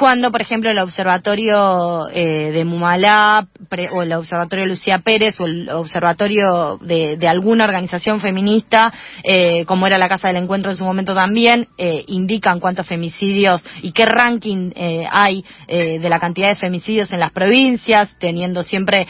cuando, 0.00 0.32
por 0.32 0.40
ejemplo, 0.40 0.70
el 0.70 0.78
observatorio 0.78 2.08
eh, 2.08 2.52
de 2.52 2.64
Mumalá 2.64 3.46
o 3.92 4.02
el 4.02 4.12
observatorio 4.14 4.64
Lucía 4.64 5.00
Pérez 5.00 5.38
o 5.38 5.44
el 5.44 5.68
observatorio 5.68 6.78
de, 6.78 7.18
de 7.18 7.28
alguna 7.28 7.64
organización 7.64 8.18
feminista, 8.18 8.90
eh, 9.22 9.66
como 9.66 9.86
era 9.86 9.98
la 9.98 10.08
Casa 10.08 10.28
del 10.28 10.38
Encuentro 10.38 10.70
en 10.70 10.78
su 10.78 10.84
momento 10.84 11.14
también, 11.14 11.68
eh, 11.76 12.02
indican 12.06 12.60
cuántos 12.60 12.86
femicidios 12.86 13.62
y 13.82 13.92
qué 13.92 14.06
ranking 14.06 14.72
eh, 14.74 15.04
hay 15.12 15.44
eh, 15.68 15.98
de 15.98 16.08
la 16.08 16.18
cantidad 16.18 16.48
de 16.48 16.56
femicidios 16.56 17.12
en 17.12 17.20
las 17.20 17.32
provincias, 17.32 18.08
teniendo 18.18 18.62
siempre 18.62 19.06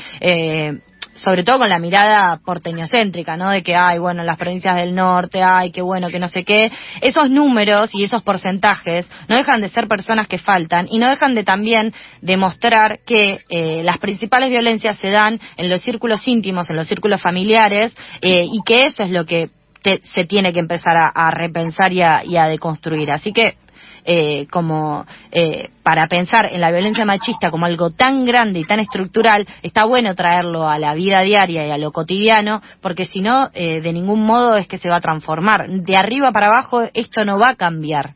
sobre 1.14 1.44
todo 1.44 1.58
con 1.58 1.68
la 1.68 1.78
mirada 1.78 2.40
porteñocéntrica, 2.44 3.36
¿no? 3.36 3.50
De 3.50 3.62
que, 3.62 3.74
ay, 3.74 3.98
bueno, 3.98 4.20
en 4.20 4.26
las 4.26 4.36
provincias 4.36 4.76
del 4.76 4.94
norte, 4.94 5.42
ay, 5.42 5.70
qué 5.70 5.82
bueno, 5.82 6.08
que 6.08 6.18
no 6.18 6.28
sé 6.28 6.44
qué. 6.44 6.70
Esos 7.00 7.30
números 7.30 7.90
y 7.92 8.04
esos 8.04 8.22
porcentajes 8.22 9.08
no 9.28 9.36
dejan 9.36 9.60
de 9.60 9.68
ser 9.68 9.88
personas 9.88 10.28
que 10.28 10.38
faltan 10.38 10.88
y 10.90 10.98
no 10.98 11.08
dejan 11.08 11.34
de 11.34 11.44
también 11.44 11.92
demostrar 12.20 13.00
que 13.06 13.40
eh, 13.48 13.82
las 13.82 13.98
principales 13.98 14.48
violencias 14.48 14.98
se 14.98 15.10
dan 15.10 15.40
en 15.56 15.68
los 15.68 15.82
círculos 15.82 16.26
íntimos, 16.26 16.70
en 16.70 16.76
los 16.76 16.88
círculos 16.88 17.20
familiares, 17.20 17.94
eh, 18.20 18.46
y 18.50 18.60
que 18.64 18.84
eso 18.84 19.02
es 19.02 19.10
lo 19.10 19.24
que 19.24 19.50
te, 19.82 20.00
se 20.14 20.24
tiene 20.24 20.52
que 20.52 20.60
empezar 20.60 20.96
a, 20.96 21.08
a 21.08 21.30
repensar 21.30 21.92
y 21.92 22.02
a, 22.02 22.24
y 22.24 22.36
a 22.36 22.46
deconstruir. 22.46 23.10
Así 23.10 23.32
que 23.32 23.56
eh, 24.04 24.46
como 24.50 25.04
eh, 25.30 25.70
para 25.82 26.06
pensar 26.08 26.48
en 26.52 26.60
la 26.60 26.70
violencia 26.70 27.04
machista 27.04 27.50
como 27.50 27.66
algo 27.66 27.90
tan 27.90 28.24
grande 28.24 28.60
y 28.60 28.64
tan 28.64 28.80
estructural, 28.80 29.46
está 29.62 29.84
bueno 29.84 30.14
traerlo 30.14 30.68
a 30.68 30.78
la 30.78 30.94
vida 30.94 31.20
diaria 31.20 31.66
y 31.66 31.70
a 31.70 31.78
lo 31.78 31.92
cotidiano, 31.92 32.62
porque 32.80 33.04
si 33.04 33.20
no, 33.20 33.50
eh, 33.52 33.80
de 33.80 33.92
ningún 33.92 34.24
modo 34.24 34.56
es 34.56 34.66
que 34.66 34.78
se 34.78 34.88
va 34.88 34.96
a 34.96 35.00
transformar. 35.00 35.68
De 35.68 35.96
arriba 35.96 36.30
para 36.32 36.48
abajo 36.48 36.82
esto 36.94 37.24
no 37.24 37.38
va 37.38 37.50
a 37.50 37.56
cambiar, 37.56 38.14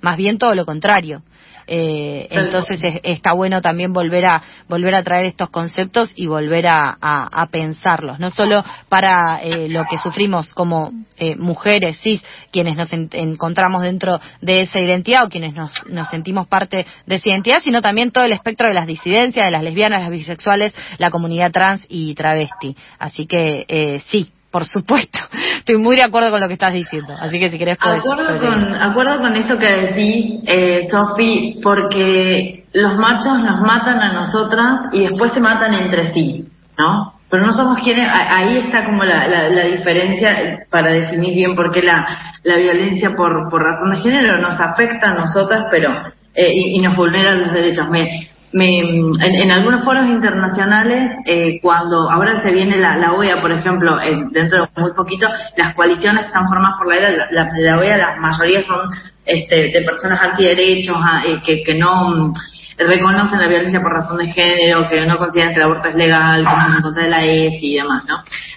más 0.00 0.16
bien 0.16 0.38
todo 0.38 0.54
lo 0.54 0.64
contrario. 0.64 1.22
Eh, 1.66 2.28
entonces 2.30 2.78
está 3.02 3.32
bueno 3.32 3.60
también 3.60 3.92
volver 3.92 4.24
a 4.26 4.42
volver 4.68 4.94
a 4.94 5.02
traer 5.02 5.24
estos 5.24 5.50
conceptos 5.50 6.12
y 6.14 6.26
volver 6.26 6.68
a, 6.68 6.96
a, 7.00 7.46
pensarlos, 7.50 8.20
no 8.20 8.30
solo 8.30 8.64
para 8.88 9.40
eh, 9.42 9.68
lo 9.68 9.84
que 9.84 9.98
sufrimos 9.98 10.54
como 10.54 10.92
eh, 11.16 11.34
mujeres 11.34 11.98
cis, 12.00 12.22
quienes 12.52 12.76
nos 12.76 12.92
encontramos 12.92 13.82
dentro 13.82 14.20
de 14.40 14.60
esa 14.60 14.78
identidad 14.78 15.24
o 15.24 15.28
quienes 15.28 15.54
nos, 15.54 15.72
nos 15.88 16.08
sentimos 16.08 16.46
parte 16.46 16.86
de 17.06 17.14
esa 17.14 17.30
identidad, 17.30 17.60
sino 17.62 17.82
también 17.82 18.12
todo 18.12 18.24
el 18.24 18.32
espectro 18.32 18.68
de 18.68 18.74
las 18.74 18.86
disidencias, 18.86 19.46
de 19.46 19.50
las 19.50 19.62
lesbianas, 19.62 20.02
las 20.02 20.10
bisexuales, 20.10 20.74
la 20.98 21.10
comunidad 21.10 21.50
trans 21.50 21.84
y 21.88 22.14
travesti. 22.14 22.76
Así 22.98 23.26
que 23.26 23.64
eh, 23.68 24.00
sí, 24.06 24.30
por 24.56 24.64
supuesto. 24.64 25.18
Estoy 25.58 25.76
muy 25.76 25.96
de 25.96 26.02
acuerdo 26.02 26.30
con 26.30 26.40
lo 26.40 26.48
que 26.48 26.54
estás 26.54 26.72
diciendo. 26.72 27.14
Así 27.20 27.38
que 27.38 27.50
si 27.50 27.58
querés 27.58 27.76
acuerdo 27.78 28.40
con 28.40 28.74
Acuerdo 28.74 29.18
con 29.18 29.36
eso 29.36 29.58
que 29.58 29.66
decís, 29.66 30.40
eh, 30.46 30.88
Sofi, 30.90 31.60
porque 31.62 32.64
los 32.72 32.96
machos 32.96 33.44
nos 33.44 33.60
matan 33.60 34.00
a 34.00 34.14
nosotras 34.14 34.86
y 34.92 35.00
después 35.00 35.32
se 35.32 35.40
matan 35.40 35.74
entre 35.74 36.10
sí, 36.14 36.48
¿no? 36.78 37.12
Pero 37.28 37.44
no 37.44 37.52
somos 37.52 37.82
quienes, 37.82 38.08
ahí 38.10 38.56
está 38.64 38.86
como 38.86 39.04
la, 39.04 39.28
la, 39.28 39.64
diferencia 39.64 40.64
para 40.70 40.90
definir 40.90 41.34
bien 41.34 41.54
por 41.54 41.70
qué 41.70 41.82
la, 41.82 42.38
la 42.42 42.56
violencia 42.56 43.10
por, 43.14 43.50
por 43.50 43.62
razón 43.62 43.90
de 43.90 43.98
género 43.98 44.38
nos 44.38 44.58
afecta 44.58 45.10
a 45.10 45.14
nosotras, 45.16 45.66
pero 45.70 45.90
eh, 46.34 46.50
y, 46.50 46.78
nos 46.80 46.96
vulnera 46.96 47.34
los 47.34 47.52
derechos. 47.52 47.90
Me, 47.90 48.30
me, 48.56 48.78
en, 48.78 49.50
algunos 49.50 49.84
foros 49.84 50.08
internacionales, 50.08 51.10
eh, 51.26 51.60
cuando 51.60 52.10
ahora 52.10 52.40
se 52.42 52.50
viene 52.52 52.78
la, 52.78 53.12
OEA, 53.12 53.38
por 53.38 53.52
ejemplo, 53.52 53.98
dentro 54.30 54.62
de 54.62 54.80
muy 54.80 54.92
poquito, 54.94 55.28
las 55.58 55.74
coaliciones 55.74 56.24
están 56.24 56.48
formadas 56.48 56.78
por 56.78 56.88
la, 56.88 57.10
la, 57.30 57.48
la 57.54 57.78
OEA, 57.78 57.98
la 57.98 58.16
mayoría 58.16 58.62
son 58.62 58.88
este, 59.26 59.72
de 59.72 59.82
personas 59.82 60.22
antiderechos, 60.22 60.96
ah, 60.98 61.22
eh, 61.26 61.62
que, 61.64 61.74
no 61.74 62.08
mm, 62.08 62.32
reconocen 62.78 63.40
la 63.40 63.48
violencia 63.48 63.82
por 63.82 63.92
razón 63.92 64.16
de 64.16 64.26
género, 64.28 64.88
que 64.88 65.04
no 65.04 65.18
consideran 65.18 65.52
que 65.52 65.60
el 65.60 65.66
aborto 65.66 65.88
es 65.88 65.94
legal, 65.94 66.42
que 66.42 66.50
están 66.50 66.76
en 66.76 66.82
contra 66.82 67.08
la 67.08 67.24
ESI 67.26 67.60
y 67.60 67.76
demás, 67.76 68.04
¿no? 68.08 68.16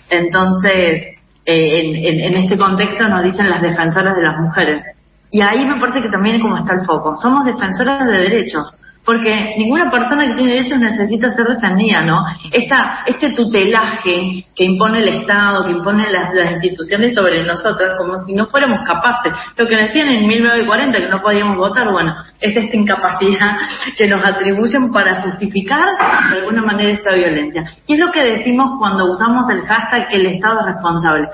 Entonces, 0.09 1.03
eh, 1.45 1.79
en, 1.81 1.95
en, 1.95 2.19
en 2.21 2.43
este 2.43 2.57
contexto 2.57 3.05
nos 3.09 3.23
dicen 3.23 3.49
las 3.49 3.61
defensoras 3.61 4.15
de 4.15 4.23
las 4.23 4.37
mujeres. 4.37 4.81
Y 5.29 5.41
ahí 5.41 5.65
me 5.65 5.77
parece 5.77 6.01
que 6.01 6.09
también 6.09 6.37
es 6.37 6.41
como 6.41 6.57
está 6.57 6.73
el 6.73 6.85
foco. 6.85 7.17
Somos 7.17 7.43
defensoras 7.43 8.05
de 8.05 8.17
derechos 8.17 8.73
porque 9.05 9.55
ninguna 9.57 9.89
persona 9.89 10.27
que 10.27 10.35
tiene 10.35 10.53
derechos 10.53 10.79
necesita 10.79 11.29
ser 11.29 11.47
defendida, 11.47 12.01
¿no? 12.01 12.23
Esta, 12.51 13.03
este 13.07 13.31
tutelaje 13.31 14.45
que 14.55 14.63
impone 14.63 14.99
el 14.99 15.07
Estado, 15.09 15.63
que 15.63 15.71
impone 15.71 16.05
las, 16.11 16.29
instituciones 16.61 17.15
sobre 17.15 17.43
nosotros, 17.43 17.93
como 17.97 18.17
si 18.25 18.33
no 18.33 18.47
fuéramos 18.47 18.85
capaces. 18.85 19.33
Lo 19.57 19.65
que 19.67 19.77
decían 19.77 20.09
en 20.09 20.27
1940, 20.27 20.99
que 20.99 21.07
no 21.07 21.21
podíamos 21.21 21.57
votar, 21.57 21.91
bueno, 21.91 22.13
es 22.39 22.55
esta 22.55 22.75
incapacidad 22.75 23.57
que 23.97 24.07
nos 24.07 24.23
atribuyen 24.23 24.91
para 24.91 25.21
justificar 25.21 25.87
de 26.31 26.39
alguna 26.39 26.61
manera 26.61 26.91
esta 26.91 27.13
violencia. 27.13 27.63
Y 27.87 27.93
es 27.93 27.99
lo 27.99 28.11
que 28.11 28.21
decimos 28.21 28.71
cuando 28.77 29.05
usamos 29.09 29.49
el 29.49 29.61
hashtag 29.61 30.07
el 30.11 30.25
Estado 30.25 30.59
es 30.59 30.65
responsable. 30.75 31.29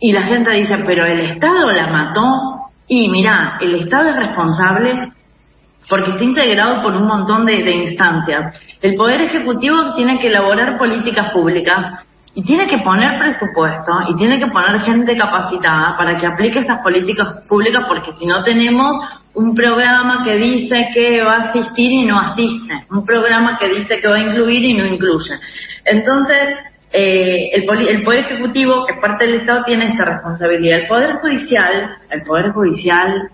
Y 0.00 0.12
la 0.12 0.22
gente 0.22 0.50
dice, 0.52 0.76
pero 0.86 1.04
el 1.04 1.20
Estado 1.20 1.70
la 1.70 1.88
mató. 1.88 2.26
Y 2.88 3.08
mira, 3.10 3.58
el 3.60 3.74
Estado 3.74 4.10
es 4.10 4.16
responsable 4.16 5.12
porque 5.88 6.10
está 6.12 6.24
integrado 6.24 6.82
por 6.82 6.94
un 6.96 7.06
montón 7.06 7.46
de, 7.46 7.70
instancias. 7.70 8.54
El 8.82 8.96
Poder 8.96 9.20
Ejecutivo 9.22 9.94
tiene 9.94 10.18
que 10.18 10.28
elaborar 10.28 10.78
políticas 10.78 11.32
públicas 11.32 12.04
y 12.34 12.42
tiene 12.42 12.66
que 12.66 12.78
poner 12.78 13.18
presupuesto 13.18 13.92
y 14.08 14.16
tiene 14.16 14.38
que 14.38 14.46
poner 14.48 14.80
gente 14.80 15.16
capacitada 15.16 15.96
para 15.96 16.18
que 16.18 16.26
aplique 16.26 16.58
esas 16.58 16.82
políticas 16.82 17.42
públicas 17.48 17.84
porque 17.88 18.12
si 18.12 18.26
no 18.26 18.42
tenemos 18.44 18.96
un 19.34 19.54
programa 19.54 20.22
que 20.24 20.36
dice 20.36 20.88
que 20.92 21.22
va 21.22 21.34
a 21.34 21.50
asistir 21.50 21.92
y 21.92 22.06
no 22.06 22.18
asiste, 22.18 22.74
un 22.90 23.04
programa 23.04 23.56
que 23.58 23.68
dice 23.68 24.00
que 24.00 24.08
va 24.08 24.16
a 24.16 24.20
incluir 24.20 24.64
y 24.64 24.74
no 24.74 24.86
incluye. 24.86 25.34
Entonces, 25.84 26.56
eh, 26.92 27.50
el, 27.52 27.68
el, 27.88 28.02
Poder 28.04 28.20
Ejecutivo, 28.20 28.86
que 28.86 28.94
es 28.94 29.00
parte 29.00 29.26
del 29.26 29.36
Estado, 29.36 29.64
tiene 29.64 29.92
esta 29.92 30.04
responsabilidad. 30.04 30.80
El 30.80 30.88
Poder 30.88 31.16
Judicial, 31.16 31.96
el 32.10 32.22
Poder 32.22 32.52
Judicial 32.52 33.30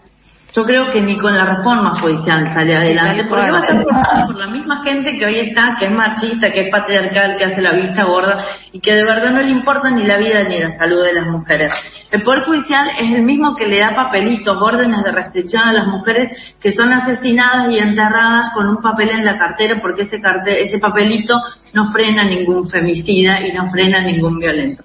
yo 0.54 0.62
creo 0.64 0.90
que 0.90 1.00
ni 1.00 1.16
con 1.16 1.34
la 1.34 1.56
reforma 1.56 1.98
judicial 1.98 2.52
sale 2.52 2.76
adelante, 2.76 3.24
porque 3.28 3.50
va 3.50 3.58
a 3.58 3.64
estar 3.64 4.26
por 4.26 4.38
la 4.38 4.48
misma 4.48 4.82
gente 4.82 5.16
que 5.16 5.24
hoy 5.24 5.40
está, 5.40 5.76
que 5.78 5.86
es 5.86 5.92
machista, 5.92 6.48
que 6.48 6.66
es 6.66 6.70
patriarcal, 6.70 7.36
que 7.36 7.44
hace 7.44 7.62
la 7.62 7.72
vista 7.72 8.04
gorda 8.04 8.44
y 8.70 8.78
que 8.78 8.92
de 8.92 9.04
verdad 9.04 9.30
no 9.30 9.40
le 9.40 9.50
importa 9.50 9.90
ni 9.90 10.04
la 10.04 10.18
vida 10.18 10.42
ni 10.44 10.60
la 10.60 10.70
salud 10.72 11.02
de 11.02 11.14
las 11.14 11.26
mujeres. 11.28 11.72
El 12.10 12.22
Poder 12.22 12.44
Judicial 12.44 12.86
es 13.00 13.14
el 13.14 13.22
mismo 13.22 13.56
que 13.56 13.66
le 13.66 13.80
da 13.80 13.94
papelitos, 13.94 14.60
órdenes 14.60 15.02
de 15.02 15.12
restricción 15.12 15.62
a 15.62 15.72
las 15.72 15.86
mujeres 15.86 16.36
que 16.60 16.70
son 16.72 16.92
asesinadas 16.92 17.70
y 17.70 17.78
enterradas 17.78 18.50
con 18.52 18.68
un 18.68 18.82
papel 18.82 19.08
en 19.08 19.24
la 19.24 19.38
cartera 19.38 19.78
porque 19.80 20.02
ese, 20.02 20.20
ese 20.46 20.78
papelito 20.78 21.34
no 21.72 21.90
frena 21.90 22.24
ningún 22.24 22.68
femicida 22.68 23.40
y 23.40 23.52
no 23.52 23.70
frena 23.70 24.02
ningún 24.02 24.38
violento. 24.38 24.82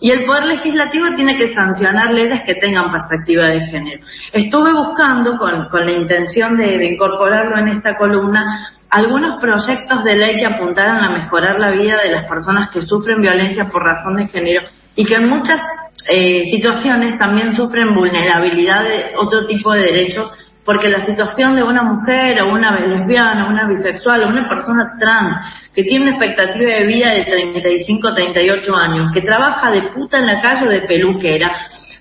Y 0.00 0.10
el 0.10 0.24
Poder 0.24 0.44
Legislativo 0.46 1.06
tiene 1.14 1.36
que 1.36 1.52
sancionar 1.52 2.10
leyes 2.12 2.40
que 2.46 2.54
tengan 2.54 2.90
perspectiva 2.90 3.46
de 3.48 3.60
género. 3.60 4.02
Estuve 4.32 4.72
buscando, 4.72 5.36
con, 5.36 5.68
con 5.68 5.84
la 5.84 5.92
intención 5.92 6.56
de, 6.56 6.86
incorporarlo 6.86 7.58
en 7.58 7.68
esta 7.68 7.96
columna, 7.96 8.70
algunos 8.88 9.38
proyectos 9.40 10.02
de 10.02 10.16
ley 10.16 10.36
que 10.36 10.46
apuntaran 10.46 11.04
a 11.04 11.10
mejorar 11.10 11.60
la 11.60 11.70
vida 11.70 11.98
de 12.02 12.12
las 12.12 12.24
personas 12.24 12.70
que 12.70 12.80
sufren 12.80 13.20
violencia 13.20 13.68
por 13.68 13.84
razón 13.84 14.16
de 14.16 14.26
género 14.26 14.62
y 14.96 15.04
que 15.04 15.14
en 15.14 15.28
muchas 15.28 15.60
eh, 16.08 16.48
situaciones 16.50 17.18
también 17.18 17.54
sufren 17.54 17.94
vulnerabilidad 17.94 18.82
de 18.84 19.12
otro 19.16 19.46
tipo 19.46 19.72
de 19.72 19.82
derechos 19.82 20.32
porque 20.64 20.88
la 20.88 21.00
situación 21.00 21.56
de 21.56 21.62
una 21.62 21.82
mujer 21.82 22.42
o 22.42 22.52
una 22.52 22.78
lesbiana, 22.78 23.46
o 23.46 23.50
una 23.50 23.66
bisexual 23.66 24.24
o 24.24 24.28
una 24.28 24.48
persona 24.48 24.92
trans 25.00 25.36
que 25.74 25.84
tiene 25.84 26.06
una 26.06 26.16
expectativa 26.16 26.76
de 26.76 26.86
vida 26.86 27.12
de 27.12 27.24
35, 27.24 28.14
38 28.14 28.76
años, 28.76 29.12
que 29.14 29.22
trabaja 29.22 29.70
de 29.70 29.82
puta 29.94 30.18
en 30.18 30.26
la 30.26 30.40
calle 30.40 30.66
o 30.66 30.70
de 30.70 30.82
peluquera, 30.82 31.50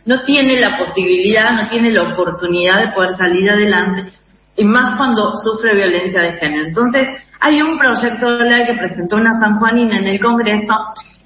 no 0.06 0.22
tiene 0.24 0.60
la 0.60 0.78
posibilidad, 0.78 1.52
no 1.52 1.70
tiene 1.70 1.92
la 1.92 2.14
oportunidad 2.14 2.82
de 2.82 2.92
poder 2.92 3.16
salir 3.16 3.50
adelante, 3.50 4.14
y 4.56 4.66
más 4.66 4.98
cuando 4.98 5.34
sufre 5.36 5.76
violencia 5.76 6.22
de 6.22 6.34
género. 6.34 6.68
Entonces, 6.68 7.08
hay 7.40 7.62
un 7.62 7.78
proyecto 7.78 8.38
de 8.38 8.50
ley 8.50 8.66
que 8.66 8.74
presentó 8.74 9.16
una 9.16 9.40
San 9.40 9.60
Juanina 9.60 9.98
en 10.00 10.08
el 10.08 10.20
Congreso 10.20 10.74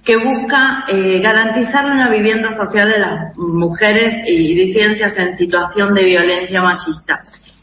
que 0.03 0.17
busca 0.17 0.83
eh, 0.88 1.19
garantizar 1.22 1.86
una 1.86 2.10
vivienda 2.10 2.53
social 2.53 2.89
de 2.89 3.00
las 3.00 3.38
mujeres 3.38 4.24
y 4.27 4.53
disidencias 4.53 5.17
en 5.17 5.38
situación 5.38 5.93
de 5.93 6.03
violencia 6.03 6.62
machista, 6.62 7.22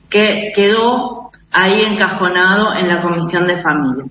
que 0.08 0.50
quedó 0.54 1.30
ahí 1.52 1.82
encajonado 1.82 2.74
en 2.74 2.88
la 2.88 3.02
Comisión 3.02 3.46
de 3.46 3.62
Familia. 3.62 4.04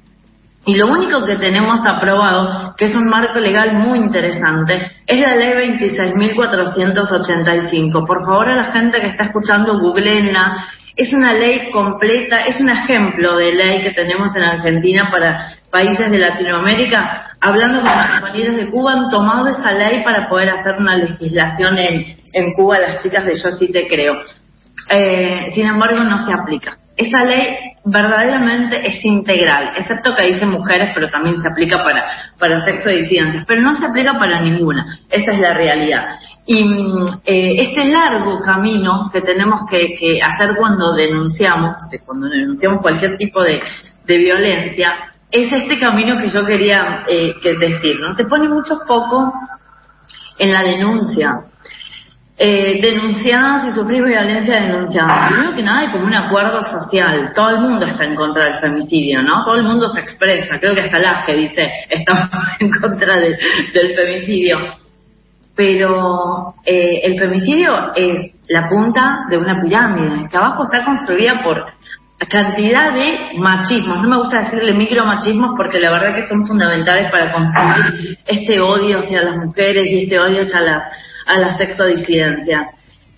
Y 0.65 0.75
lo 0.75 0.87
único 0.87 1.25
que 1.25 1.37
tenemos 1.37 1.79
aprobado, 1.85 2.75
que 2.77 2.83
es 2.85 2.93
un 2.93 3.05
marco 3.05 3.39
legal 3.39 3.73
muy 3.73 3.97
interesante, 3.97 4.91
es 5.07 5.19
la 5.19 5.35
ley 5.35 5.53
26.485. 5.79 8.05
Por 8.05 8.23
favor, 8.25 8.47
a 8.49 8.57
la 8.57 8.65
gente 8.65 8.99
que 8.99 9.07
está 9.07 9.23
escuchando, 9.23 9.79
googleenla. 9.79 10.67
Es 10.95 11.11
una 11.13 11.33
ley 11.33 11.71
completa, 11.71 12.43
es 12.45 12.59
un 12.59 12.69
ejemplo 12.69 13.37
de 13.37 13.53
ley 13.53 13.81
que 13.81 13.93
tenemos 13.93 14.35
en 14.35 14.43
Argentina 14.43 15.09
para 15.09 15.53
países 15.71 16.11
de 16.11 16.17
Latinoamérica. 16.17 17.33
Hablando 17.41 17.81
con 17.81 17.91
los 17.91 18.07
compañeros 18.07 18.55
de 18.57 18.71
Cuba, 18.71 18.91
han 18.93 19.09
tomado 19.09 19.47
esa 19.47 19.71
ley 19.71 20.03
para 20.03 20.27
poder 20.27 20.49
hacer 20.49 20.75
una 20.77 20.97
legislación 20.97 21.77
en, 21.77 22.17
en 22.33 22.53
Cuba, 22.53 22.79
las 22.79 23.01
chicas 23.01 23.25
de 23.25 23.33
Yo 23.33 23.51
sí 23.51 23.71
te 23.71 23.87
creo. 23.87 24.15
Eh, 24.89 25.51
sin 25.53 25.67
embargo, 25.67 26.03
no 26.03 26.25
se 26.25 26.33
aplica. 26.33 26.77
Esa 26.97 27.23
ley 27.23 27.55
verdaderamente 27.85 28.85
es 28.85 29.03
integral, 29.05 29.71
excepto 29.75 30.13
que 30.13 30.33
dice 30.33 30.45
mujeres, 30.45 30.91
pero 30.93 31.09
también 31.09 31.39
se 31.39 31.47
aplica 31.47 31.81
para, 31.81 32.05
para 32.37 32.63
sexo 32.65 32.89
disidencias, 32.89 33.45
pero 33.47 33.61
no 33.61 33.75
se 33.77 33.85
aplica 33.85 34.13
para 34.19 34.41
ninguna, 34.41 34.99
esa 35.09 35.31
es 35.31 35.39
la 35.39 35.53
realidad. 35.53 36.19
Y 36.45 36.61
eh, 37.25 37.53
este 37.61 37.85
largo 37.85 38.39
camino 38.39 39.09
que 39.13 39.21
tenemos 39.21 39.61
que, 39.69 40.19
hacer 40.21 40.55
cuando 40.57 40.93
denunciamos, 40.93 41.77
cuando 42.05 42.27
denunciamos 42.27 42.81
cualquier 42.81 43.17
tipo 43.17 43.41
de, 43.43 43.61
violencia, 44.05 45.08
es 45.31 45.51
este 45.51 45.79
camino 45.79 46.17
que 46.17 46.29
yo 46.29 46.45
quería 46.45 47.05
eh, 47.07 47.35
que 47.41 47.55
decir, 47.55 47.99
¿no? 47.99 48.13
Se 48.15 48.23
pone 48.23 48.49
mucho 48.49 48.75
foco 48.87 49.31
en 50.39 50.51
la 50.51 50.61
denuncia, 50.61 51.29
eh, 52.37 52.79
denunciadas 52.81 53.67
y 53.67 53.71
sufrir 53.73 54.03
violencia 54.03 54.61
denunciada. 54.61 55.27
Primero 55.27 55.53
que 55.53 55.61
nada 55.61 55.81
hay 55.81 55.91
como 55.91 56.05
un 56.05 56.15
acuerdo 56.15 56.63
social. 56.63 57.31
Todo 57.35 57.49
el 57.49 57.61
mundo 57.61 57.85
está 57.85 58.05
en 58.05 58.15
contra 58.15 58.45
del 58.45 58.59
femicidio, 58.59 59.21
¿no? 59.21 59.43
Todo 59.43 59.57
el 59.57 59.63
mundo 59.63 59.87
se 59.89 59.99
expresa. 59.99 60.57
Creo 60.59 60.73
que 60.73 60.81
hasta 60.81 60.99
las 60.99 61.25
que 61.25 61.35
dice 61.35 61.69
estamos 61.89 62.29
en 62.59 62.69
contra 62.81 63.17
del 63.17 63.35
femicidio. 63.95 64.57
Pero 65.53 66.55
eh, 66.65 67.01
el 67.03 67.19
femicidio 67.19 67.93
es 67.93 68.31
la 68.47 68.67
punta 68.69 69.25
de 69.29 69.37
una 69.37 69.61
pirámide, 69.61 70.29
que 70.31 70.37
abajo 70.37 70.63
está 70.63 70.85
construida 70.85 71.43
por 71.43 71.65
cantidad 72.27 72.93
de 72.93 73.37
machismos. 73.37 74.01
No 74.01 74.09
me 74.09 74.17
gusta 74.17 74.41
decirle 74.43 74.73
micromachismos 74.73 75.51
porque 75.55 75.79
la 75.79 75.91
verdad 75.91 76.15
que 76.15 76.27
son 76.27 76.45
fundamentales 76.45 77.11
para 77.11 77.31
construir 77.31 78.17
este 78.25 78.59
odio 78.59 78.99
hacia 78.99 79.23
las 79.23 79.35
mujeres 79.37 79.89
y 79.91 80.03
este 80.03 80.19
odio 80.19 80.41
hacia 80.41 80.61
la, 80.61 80.89
a 81.25 81.39
la 81.39 81.57
sexodisidencia. 81.57 82.71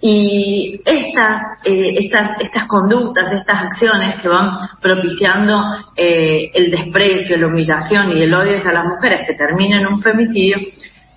Y 0.03 0.81
estas, 0.84 1.41
eh, 1.63 1.93
estas, 2.00 2.31
estas 2.39 2.67
conductas, 2.67 3.31
estas 3.31 3.65
acciones 3.65 4.15
que 4.20 4.27
van 4.27 4.51
propiciando 4.81 5.62
eh, 5.96 6.50
el 6.55 6.72
desprecio, 6.72 7.38
la 7.38 7.48
humillación 7.48 8.17
y 8.17 8.24
el 8.24 8.34
odio 8.34 8.58
hacia 8.58 8.72
las 8.72 8.86
mujeres 8.86 9.27
que 9.27 9.36
terminan 9.36 9.81
en 9.81 9.88
un 9.88 10.01
femicidio, 10.01 10.58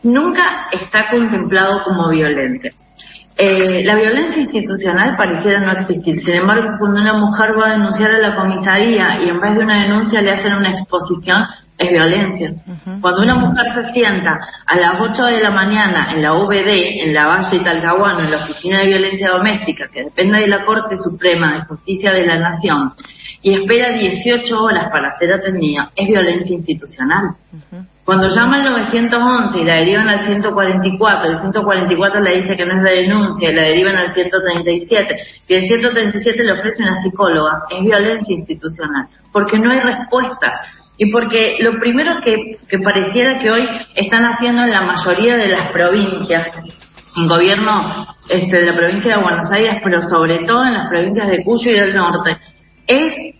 nunca 0.02 0.68
está 0.70 1.08
contemplado 1.08 1.82
como 1.84 2.10
violencia. 2.10 2.72
Eh, 3.36 3.82
la 3.84 3.96
violencia 3.96 4.42
institucional 4.42 5.16
pareciera 5.16 5.60
no 5.60 5.72
existir. 5.72 6.20
Sin 6.20 6.34
embargo, 6.34 6.68
cuando 6.78 7.00
una 7.00 7.14
mujer 7.14 7.58
va 7.58 7.70
a 7.70 7.72
denunciar 7.72 8.12
a 8.12 8.18
la 8.18 8.36
comisaría 8.36 9.22
y 9.24 9.28
en 9.28 9.40
vez 9.40 9.54
de 9.54 9.60
una 9.60 9.82
denuncia 9.82 10.20
le 10.20 10.32
hacen 10.32 10.54
una 10.54 10.70
exposición, 10.70 11.44
es 11.76 11.90
violencia. 11.90 12.52
Cuando 13.00 13.22
una 13.22 13.34
mujer 13.34 13.66
se 13.74 13.92
sienta 13.92 14.38
a 14.66 14.76
las 14.76 14.92
8 15.00 15.24
de 15.24 15.40
la 15.40 15.50
mañana 15.50 16.12
en 16.12 16.22
la 16.22 16.34
UBD, 16.34 17.02
en 17.02 17.12
la 17.12 17.26
Valle 17.26 17.64
Talcahuano, 17.64 18.20
en 18.20 18.30
la 18.30 18.44
Oficina 18.44 18.78
de 18.78 18.86
Violencia 18.86 19.30
Doméstica, 19.30 19.88
que 19.92 20.04
depende 20.04 20.38
de 20.38 20.46
la 20.46 20.64
Corte 20.64 20.96
Suprema 20.96 21.54
de 21.54 21.64
Justicia 21.64 22.12
de 22.12 22.26
la 22.26 22.38
Nación, 22.38 22.92
y 23.44 23.52
espera 23.52 23.92
18 23.92 24.56
horas 24.56 24.86
para 24.90 25.18
ser 25.18 25.30
atendida, 25.34 25.90
es 25.94 26.08
violencia 26.08 26.56
institucional. 26.56 27.36
Cuando 28.02 28.28
llama 28.34 28.56
al 28.56 28.64
911 28.64 29.58
y 29.58 29.64
la 29.64 29.74
derivan 29.76 30.08
al 30.08 30.24
144, 30.24 31.28
el 31.28 31.36
144 31.36 32.20
le 32.20 32.36
dice 32.36 32.56
que 32.56 32.64
no 32.64 32.78
es 32.78 32.82
de 32.82 33.02
denuncia 33.02 33.50
y 33.50 33.54
la 33.54 33.62
derivan 33.68 33.96
al 33.96 34.14
137, 34.14 35.16
y 35.46 35.54
el 35.54 35.60
137 35.60 36.42
le 36.42 36.52
ofrece 36.52 36.82
una 36.84 37.02
psicóloga, 37.02 37.64
es 37.68 37.84
violencia 37.84 38.34
institucional, 38.34 39.08
porque 39.30 39.58
no 39.58 39.70
hay 39.70 39.80
respuesta. 39.80 40.60
Y 40.96 41.12
porque 41.12 41.58
lo 41.60 41.78
primero 41.80 42.22
que, 42.24 42.58
que 42.66 42.78
pareciera 42.78 43.38
que 43.40 43.50
hoy 43.50 43.68
están 43.94 44.24
haciendo 44.24 44.62
en 44.62 44.70
la 44.70 44.82
mayoría 44.82 45.36
de 45.36 45.48
las 45.48 45.70
provincias, 45.70 46.48
en 47.16 47.28
gobierno 47.28 48.06
este, 48.30 48.56
de 48.56 48.66
la 48.72 48.76
provincia 48.76 49.16
de 49.16 49.22
Buenos 49.22 49.52
Aires, 49.52 49.82
pero 49.84 50.00
sobre 50.08 50.46
todo 50.46 50.64
en 50.64 50.72
las 50.72 50.88
provincias 50.88 51.28
de 51.28 51.44
Cuyo 51.44 51.70
y 51.70 51.74
del 51.74 51.94
norte, 51.94 52.38
es 52.86 53.34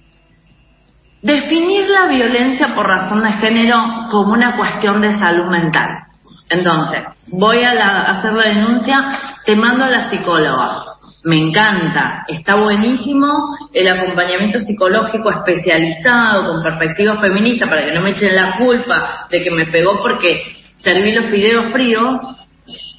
definir 1.22 1.88
la 1.88 2.06
violencia 2.06 2.74
por 2.74 2.86
razón 2.86 3.22
de 3.22 3.32
género 3.32 3.76
como 4.10 4.34
una 4.34 4.56
cuestión 4.56 5.00
de 5.00 5.12
salud 5.12 5.46
mental. 5.46 5.88
Entonces, 6.50 7.02
voy 7.28 7.62
a, 7.62 8.00
hacer 8.02 8.32
la 8.34 8.48
denuncia, 8.48 9.20
te 9.44 9.56
mando 9.56 9.84
a 9.84 9.90
la 9.90 10.10
psicóloga. 10.10 10.84
Me 11.24 11.40
encanta, 11.40 12.24
está 12.28 12.56
buenísimo 12.56 13.26
el 13.72 13.88
acompañamiento 13.88 14.60
psicológico 14.60 15.30
especializado 15.30 16.50
con 16.50 16.62
perspectiva 16.62 17.16
feminista 17.16 17.66
para 17.66 17.86
que 17.86 17.94
no 17.94 18.02
me 18.02 18.10
echen 18.10 18.36
la 18.36 18.58
culpa 18.58 19.26
de 19.30 19.42
que 19.42 19.50
me 19.50 19.64
pegó 19.66 20.02
porque 20.02 20.42
serví 20.76 21.14
los 21.14 21.30
fideos 21.30 21.72
fríos 21.72 22.20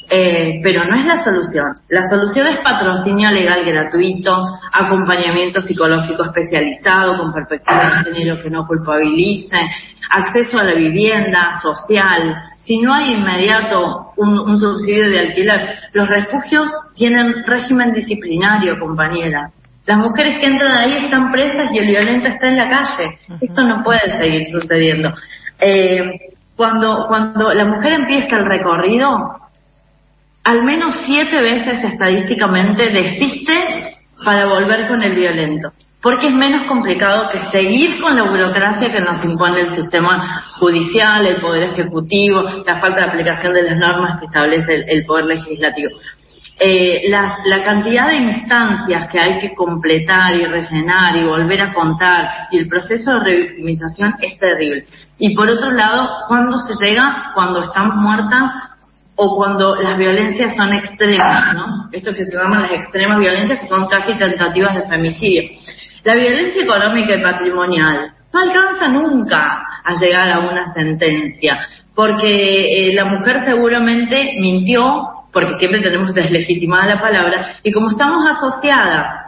eh, 0.09 0.59
pero 0.63 0.85
no 0.85 0.97
es 0.97 1.05
la 1.05 1.24
solución. 1.24 1.75
La 1.89 2.03
solución 2.03 2.47
es 2.47 2.63
patrocinio 2.63 3.31
legal 3.31 3.65
gratuito, 3.65 4.31
acompañamiento 4.71 5.62
psicológico 5.62 6.25
especializado 6.25 7.17
con 7.17 7.33
perspectiva 7.33 7.85
de 7.85 8.13
género 8.13 8.41
que 8.41 8.50
no 8.50 8.65
culpabilice, 8.65 9.57
acceso 10.12 10.59
a 10.59 10.63
la 10.63 10.75
vivienda 10.75 11.59
social. 11.62 12.35
Si 12.59 12.77
no 12.77 12.93
hay 12.93 13.13
inmediato 13.13 14.12
un, 14.17 14.59
subsidio 14.59 15.09
de 15.09 15.19
alquiler, 15.19 15.62
los 15.93 16.09
refugios 16.09 16.71
tienen 16.95 17.43
régimen 17.45 17.93
disciplinario, 17.93 18.79
compañera. 18.79 19.50
Las 19.85 19.97
mujeres 19.97 20.39
que 20.39 20.47
entran 20.47 20.77
ahí 20.77 21.05
están 21.05 21.31
presas 21.31 21.71
y 21.74 21.77
el 21.77 21.88
violento 21.88 22.27
está 22.27 22.47
en 22.47 22.57
la 22.57 22.69
calle. 22.69 23.20
Esto 23.39 23.61
no 23.61 23.83
puede 23.83 24.18
seguir 24.18 24.48
sucediendo. 24.51 25.13
Eh, 25.59 26.01
cuando, 26.55 27.05
cuando 27.07 27.53
la 27.53 27.65
mujer 27.65 27.94
empieza 27.94 28.37
el 28.37 28.46
recorrido, 28.46 29.45
al 30.46 30.64
menos 30.64 30.96
siete 31.05 31.42
veces 31.42 31.84
estadísticamente 31.84 32.92
desiste 32.92 33.96
para 34.24 34.46
volver 34.46 34.88
con 34.88 35.01
el 35.01 35.16
violento, 35.16 35.72
porque 36.01 36.27
es 36.27 36.34
menos 36.34 36.68
complicado 36.68 37.29
que 37.31 37.40
seguir 37.51 38.00
con 38.00 38.16
la 38.16 38.24
burocracia 38.24 38.94
que 38.94 39.01
nos 39.01 39.25
impone 39.25 39.62
el 39.62 39.75
sistema 39.75 40.44
judicial, 40.60 41.25
el 41.25 41.42
poder 41.42 41.72
ejecutivo, 41.72 42.44
la 42.64 42.79
falta 42.79 43.01
de 43.01 43.08
aplicación 43.08 43.53
de 43.53 43.64
las 43.64 43.77
normas 43.79 44.20
que 44.20 44.27
establece 44.27 44.86
el, 44.88 45.03
poder 45.05 45.25
legislativo. 45.25 45.90
Eh, 46.60 47.10
la, 47.10 47.40
la, 47.46 47.64
cantidad 47.64 48.08
de 48.08 48.16
instancias 48.16 49.12
que 49.12 49.20
hay 49.20 49.40
que 49.40 49.53
completar 49.55 50.36
y 50.36 50.46
rellenar 50.46 51.18
y 51.18 51.25
volver 51.25 51.62
a 51.62 51.74
contar 51.74 52.29
y 52.51 52.60
el 52.60 52.70
proceso 52.70 53.12
de 53.14 53.20
revictimización 53.20 54.14
es 54.22 54.38
terrible. 54.38 54.86
Y 55.18 55.36
por 55.36 55.50
otro 55.50 55.72
lado, 55.72 56.08
cuando 56.27 56.58
se 56.60 56.74
llega, 56.86 57.31
cuando 57.34 57.64
están 57.64 57.98
muertas 57.98 58.51
o 59.15 59.37
cuando 59.37 59.75
las 59.75 59.97
violencias 59.97 60.55
son 60.55 60.73
extremas, 60.73 61.53
¿no? 61.53 61.89
Esto 61.91 62.11
que 62.11 62.25
se 62.25 62.37
llaman 62.37 62.63
las 62.63 62.71
extremas 62.71 63.19
violencias, 63.19 63.59
que 63.61 63.67
son 63.67 63.87
casi 63.87 64.13
tentativas 64.17 64.75
de 64.75 64.87
femicidio. 64.87 65.43
La 66.03 66.15
violencia 66.15 66.63
económica 66.63 67.15
y 67.15 67.21
patrimonial 67.21 68.11
no 68.33 68.39
alcanza 68.39 68.87
nunca 68.89 69.63
a 69.83 69.93
llegar 69.99 70.29
a 70.31 70.39
una 70.39 70.73
sentencia, 70.73 71.57
porque 71.95 72.89
eh, 72.89 72.93
la 72.93 73.05
mujer 73.05 73.43
seguramente 73.45 74.33
mintió, 74.39 74.83
porque 75.31 75.55
siempre 75.55 75.81
tenemos 75.81 76.13
deslegitimada 76.13 76.95
la 76.95 77.01
palabra, 77.01 77.55
y 77.63 77.71
como 77.71 77.89
estamos 77.89 78.29
asociadas 78.29 79.25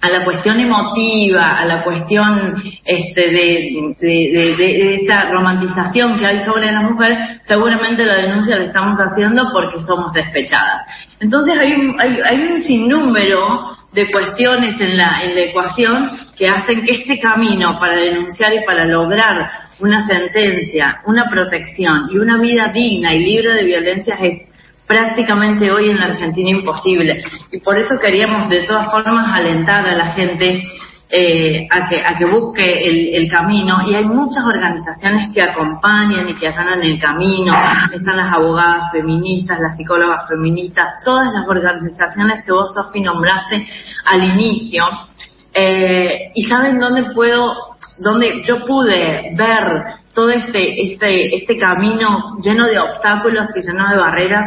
a 0.00 0.10
la 0.10 0.24
cuestión 0.24 0.60
emotiva, 0.60 1.58
a 1.58 1.64
la 1.64 1.82
cuestión 1.82 2.54
este, 2.84 3.30
de, 3.30 3.96
de, 3.98 4.94
esta 4.96 5.30
romantización 5.30 6.18
que 6.18 6.26
hay 6.26 6.44
sobre 6.44 6.70
las 6.70 6.84
mujeres, 6.84 7.18
seguramente 7.46 8.04
la 8.04 8.16
denuncia 8.16 8.58
la 8.58 8.64
estamos 8.64 8.96
haciendo 8.98 9.42
porque 9.52 9.84
somos 9.84 10.12
despechadas. 10.12 10.86
Entonces 11.18 11.58
hay 11.58 11.72
un, 11.72 12.00
hay, 12.00 12.18
hay 12.24 12.42
un 12.42 12.62
sinnúmero 12.62 13.76
de 13.92 14.10
cuestiones 14.10 14.78
en 14.78 14.98
la, 14.98 15.22
en 15.22 15.34
la 15.34 15.40
ecuación 15.40 16.10
que 16.36 16.46
hacen 16.46 16.84
que 16.84 16.96
este 16.96 17.18
camino 17.18 17.78
para 17.80 17.96
denunciar 17.96 18.52
y 18.52 18.64
para 18.66 18.84
lograr 18.84 19.48
una 19.80 20.06
sentencia, 20.06 21.00
una 21.06 21.28
protección 21.30 22.10
y 22.12 22.18
una 22.18 22.38
vida 22.38 22.70
digna 22.72 23.14
y 23.14 23.24
libre 23.24 23.54
de 23.54 23.64
violencias 23.64 24.18
es 24.22 24.45
prácticamente 24.86 25.70
hoy 25.70 25.90
en 25.90 25.98
la 25.98 26.06
Argentina 26.06 26.50
imposible. 26.50 27.22
Y 27.50 27.58
por 27.58 27.76
eso 27.76 27.98
queríamos 27.98 28.48
de 28.48 28.62
todas 28.62 28.90
formas 28.90 29.26
alentar 29.34 29.86
a 29.86 29.96
la 29.96 30.06
gente 30.12 30.62
eh, 31.08 31.68
a, 31.70 31.88
que, 31.88 32.04
a 32.04 32.16
que 32.16 32.24
busque 32.24 33.16
el, 33.16 33.30
camino 33.30 33.78
y 33.88 33.94
hay 33.94 34.04
muchas 34.04 34.44
organizaciones 34.44 35.32
que 35.32 35.40
acompañan 35.40 36.28
y 36.28 36.34
que 36.34 36.48
allanan 36.48 36.82
el 36.82 37.00
camino. 37.00 37.54
Están 37.92 38.16
las 38.16 38.32
abogadas 38.32 38.90
feministas, 38.90 39.60
las 39.60 39.76
psicólogas 39.76 40.28
feministas, 40.28 40.86
todas 41.04 41.26
las 41.32 41.46
organizaciones 41.48 42.44
que 42.44 42.52
vos, 42.52 42.72
Sofi, 42.74 43.00
nombraste 43.00 43.66
al 44.04 44.24
inicio. 44.24 44.84
Eh, 45.54 46.32
y 46.34 46.42
saben 46.44 46.78
dónde 46.78 47.04
puedo, 47.14 47.54
dónde 47.98 48.42
yo 48.42 48.66
pude 48.66 49.32
ver 49.36 49.82
todo 50.12 50.30
este, 50.30 50.92
este, 50.92 51.36
este 51.36 51.56
camino 51.58 52.36
lleno 52.42 52.66
de 52.66 52.78
obstáculos 52.78 53.46
y 53.54 53.60
lleno 53.60 53.90
de 53.90 53.96
barreras 53.98 54.46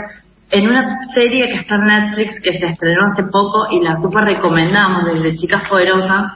en 0.52 0.68
una 0.68 0.98
serie 1.14 1.48
que 1.48 1.56
está 1.56 1.76
en 1.76 1.86
Netflix 1.86 2.42
que 2.42 2.54
se 2.54 2.66
estrenó 2.66 3.02
hace 3.12 3.24
poco 3.24 3.68
y 3.72 3.82
la 3.82 3.96
super 4.02 4.24
recomendamos 4.26 5.06
desde 5.06 5.36
Chicas 5.36 5.68
Poderosas, 5.70 6.34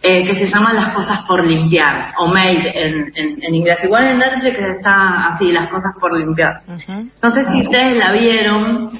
eh, 0.00 0.24
que 0.24 0.34
se 0.36 0.46
llama 0.46 0.72
Las 0.72 0.94
Cosas 0.94 1.24
por 1.26 1.44
Limpiar, 1.44 2.12
o 2.18 2.28
Made 2.28 2.72
en, 2.72 3.12
en, 3.16 3.54
inglés. 3.54 3.78
Igual 3.82 4.06
en 4.06 4.18
Netflix 4.18 4.60
está 4.60 5.32
así, 5.32 5.50
Las 5.50 5.68
Cosas 5.68 5.92
por 6.00 6.16
Limpiar. 6.16 6.62
No 7.20 7.30
sé 7.30 7.44
si 7.50 7.62
ustedes 7.62 7.96
la 7.96 8.12
vieron, 8.12 8.90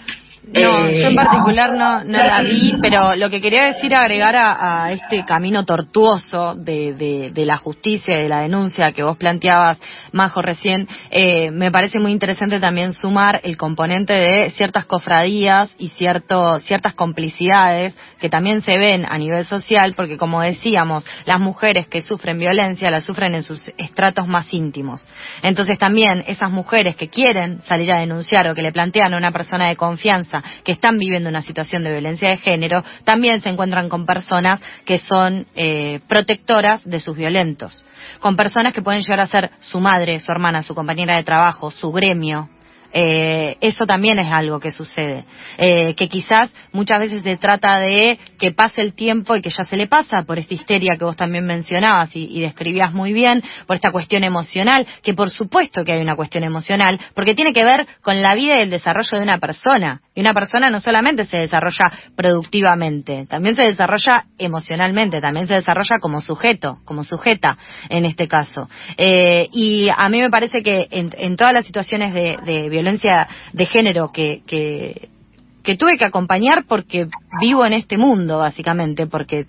no, 0.53 0.91
yo 0.91 1.07
en 1.07 1.13
eh, 1.13 1.15
particular 1.15 1.73
no, 1.73 2.05
no 2.05 2.19
la 2.19 2.43
vi, 2.43 2.75
pero 2.81 3.15
lo 3.15 3.29
que 3.29 3.41
quería 3.41 3.67
decir, 3.67 3.95
agregar 3.95 4.35
a, 4.37 4.93
este 4.93 5.25
camino 5.25 5.65
tortuoso 5.65 6.55
de, 6.55 7.31
de, 7.33 7.47
la 7.47 7.57
justicia 7.57 8.19
y 8.19 8.23
de 8.23 8.29
la 8.29 8.41
denuncia 8.41 8.93
que 8.93 9.03
vos 9.03 9.17
planteabas, 9.17 9.79
Majo, 10.13 10.41
recién, 10.41 10.89
eh, 11.11 11.51
me 11.51 11.71
parece 11.71 11.99
muy 11.99 12.13
interesante 12.13 12.61
también 12.61 12.93
sumar 12.93 13.41
el 13.45 13.57
componente 13.57 14.15
de 14.15 14.51
ciertas 14.51 14.87
cofradías 14.87 15.71
y 15.79 15.89
cierto, 15.89 16.59
ciertas 16.61 16.95
complicidades 16.95 17.97
que 18.19 18.29
también 18.31 18.63
se 18.63 18.79
ven 18.79 19.05
a 19.09 19.19
nivel 19.19 19.45
social, 19.45 19.95
porque 19.95 20.17
como 20.17 20.41
decíamos, 20.41 21.05
las 21.27 21.41
mujeres 21.41 21.89
que 21.89 22.01
sufren 22.01 22.39
violencia 22.39 22.91
la 22.91 23.01
sufren 23.01 23.35
en 23.35 23.43
sus 23.43 23.71
estratos 23.77 24.27
más 24.27 24.53
íntimos. 24.53 25.05
Entonces 25.43 25.79
también 25.79 26.25
esas 26.27 26.51
mujeres 26.51 26.97
que 26.97 27.09
quieren 27.09 27.61
salir 27.63 27.93
a 27.93 28.01
denunciar 28.01 28.49
o 28.49 28.55
que 28.55 28.63
le 28.63 28.73
plantean 28.73 29.15
a 29.15 29.19
una 29.19 29.31
persona 29.31 29.69
de 29.69 29.77
confianza 29.77 30.38
que 30.64 30.72
están 30.72 30.98
viviendo 30.98 31.29
una 31.29 31.42
situación 31.42 31.85
de 31.85 31.90
violencia 31.90 32.29
de 32.29 32.37
género, 32.37 32.85
también 33.05 33.40
se 33.40 33.48
encuentran 33.48 33.88
con 33.88 34.07
personas 34.07 34.61
que 34.85 34.98
son 34.98 35.46
eh, 35.55 36.01
protectoras 36.09 36.83
de 36.85 37.01
sus 37.01 37.16
violentos, 37.16 37.83
con 38.20 38.37
personas 38.37 38.72
que 38.72 38.83
pueden 38.83 39.03
llegar 39.03 39.20
a 39.20 39.27
ser 39.27 39.51
su 39.61 39.81
madre, 39.81 40.20
su 40.20 40.31
hermana, 40.31 40.62
su 40.62 40.74
compañera 40.74 41.16
de 41.16 41.24
trabajo, 41.24 41.70
su 41.70 41.92
gremio, 41.92 42.48
eh, 42.92 43.57
eso 43.61 43.85
también 43.87 44.18
es 44.18 44.31
algo 44.33 44.61
que 44.61 44.70
sucede. 44.70 45.24
Eh, 45.59 45.94
que 45.94 46.09
quizás 46.09 46.53
muchas 46.72 47.01
veces 47.01 47.22
se 47.22 47.37
trata 47.37 47.79
de 47.79 48.18
que 48.38 48.53
pase 48.53 48.81
el 48.81 48.94
tiempo 48.94 49.37
y 49.37 49.42
que 49.42 49.51
ya 49.51 49.64
se 49.64 49.77
le 49.77 49.87
pasa 49.87 50.22
por 50.22 50.38
esta 50.38 50.55
histeria 50.55 50.96
que 50.96 51.05
vos 51.05 51.16
también 51.16 51.44
mencionabas 51.44 52.14
y, 52.14 52.40
describías 52.40 52.94
muy 52.94 53.12
bien, 53.12 53.42
por 53.66 53.77
esta 53.77 53.90
cuestión 53.90 54.24
emocional, 54.24 54.87
que 55.03 55.12
por 55.12 55.31
supuesto 55.31 55.85
que 55.85 55.92
hay 55.92 56.01
una 56.01 56.16
cuestión 56.16 56.44
emocional, 56.44 56.98
porque 57.14 57.35
tiene 57.35 57.53
que 57.53 57.64
ver 57.64 57.87
con 58.03 58.22
la 58.22 58.35
vida 58.35 58.59
y 58.59 58.62
el 58.62 58.70
desarrollo 58.70 59.09
de 59.12 59.22
una 59.22 59.38
persona. 59.38 60.01
Y 60.14 60.20
una 60.20 60.33
persona 60.33 60.70
no 60.70 60.81
solamente 60.81 61.24
se 61.24 61.37
desarrolla 61.37 61.92
productivamente, 62.16 63.27
también 63.27 63.55
se 63.55 63.62
desarrolla 63.62 64.24
emocionalmente, 64.38 65.20
también 65.20 65.46
se 65.46 65.55
desarrolla 65.55 65.98
como 66.01 66.20
sujeto, 66.20 66.79
como 66.85 67.05
sujeta 67.05 67.59
en 67.88 68.05
este 68.05 68.29
caso. 68.29 68.68
Eh, 68.96 69.48
y 69.53 69.88
a 69.88 70.09
mí 70.09 70.20
me 70.20 70.31
parece 70.31 70.62
que 70.62 70.88
en, 70.90 71.11
en 71.18 71.37
todas 71.37 71.53
las 71.53 71.66
situaciones 71.66 72.14
de, 72.14 72.37
de 72.44 72.68
violencia 72.79 73.27
de 73.53 73.67
género 73.67 74.12
que, 74.12 74.43
que, 74.47 75.77
tuve 75.77 75.99
que 75.99 76.07
acompañar 76.07 76.64
porque 76.67 77.09
vivo 77.41 77.67
en 77.67 77.75
este 77.75 77.99
mundo, 77.99 78.38
básicamente, 78.38 79.07
porque 79.07 79.47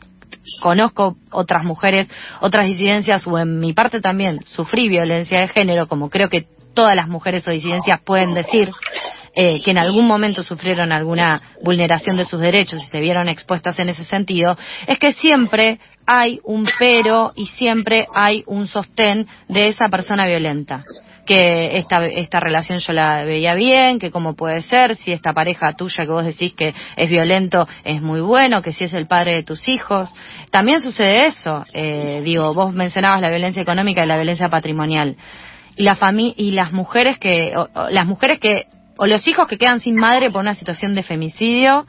conozco 0.61 1.15
otras 1.31 1.63
mujeres, 1.63 2.09
otras 2.41 2.65
disidencias 2.65 3.25
o 3.25 3.37
en 3.37 3.59
mi 3.59 3.73
parte 3.73 4.01
también 4.01 4.39
sufrí 4.45 4.89
violencia 4.89 5.39
de 5.39 5.47
género, 5.47 5.87
como 5.87 6.09
creo 6.09 6.27
que 6.27 6.47
todas 6.73 6.95
las 6.95 7.07
mujeres 7.07 7.47
o 7.47 7.51
disidencias 7.51 8.01
pueden 8.01 8.33
decir 8.33 8.69
eh, 9.35 9.61
que 9.61 9.71
en 9.71 9.77
algún 9.77 10.07
momento 10.07 10.43
sufrieron 10.43 10.91
alguna 10.91 11.41
vulneración 11.63 12.17
de 12.17 12.25
sus 12.25 12.41
derechos 12.41 12.81
y 12.81 12.89
se 12.89 12.99
vieron 12.99 13.29
expuestas 13.29 13.79
en 13.79 13.89
ese 13.89 14.03
sentido, 14.03 14.57
es 14.87 14.97
que 14.99 15.13
siempre 15.13 15.79
hay 16.05 16.39
un 16.43 16.67
pero 16.79 17.31
y 17.35 17.45
siempre 17.45 18.07
hay 18.13 18.43
un 18.47 18.67
sostén 18.67 19.27
de 19.47 19.67
esa 19.67 19.87
persona 19.89 20.25
violenta 20.25 20.83
que 21.29 21.77
esta, 21.77 22.07
esta 22.07 22.39
relación 22.39 22.79
yo 22.79 22.91
la 22.91 23.23
veía 23.23 23.53
bien, 23.53 23.99
que 23.99 24.09
cómo 24.09 24.35
puede 24.35 24.63
ser, 24.63 24.95
si 24.95 25.11
esta 25.11 25.31
pareja 25.31 25.73
tuya 25.73 26.03
que 26.03 26.11
vos 26.11 26.25
decís 26.25 26.55
que 26.55 26.73
es 26.95 27.07
violento 27.07 27.67
es 27.83 28.01
muy 28.01 28.19
bueno, 28.19 28.63
que 28.63 28.73
si 28.73 28.85
es 28.85 28.95
el 28.95 29.05
padre 29.05 29.35
de 29.35 29.43
tus 29.43 29.67
hijos. 29.67 30.11
También 30.49 30.81
sucede 30.81 31.27
eso, 31.27 31.65
eh, 31.71 32.21
digo, 32.23 32.55
vos 32.55 32.73
mencionabas 32.73 33.21
la 33.21 33.29
violencia 33.29 33.61
económica 33.61 34.03
y 34.03 34.07
la 34.07 34.15
violencia 34.15 34.49
patrimonial. 34.49 35.17
Y, 35.75 35.83
la 35.83 35.95
fami 35.95 36.33
y 36.35 36.49
las 36.49 36.71
mujeres 36.71 37.19
que, 37.19 37.53
o, 37.55 37.69
las 37.91 38.07
mujeres 38.07 38.39
que, 38.39 38.65
o 38.97 39.05
los 39.05 39.27
hijos 39.27 39.47
que 39.47 39.59
quedan 39.59 39.81
sin 39.81 39.97
madre 39.97 40.31
por 40.31 40.41
una 40.41 40.55
situación 40.55 40.95
de 40.95 41.03
femicidio, 41.03 41.85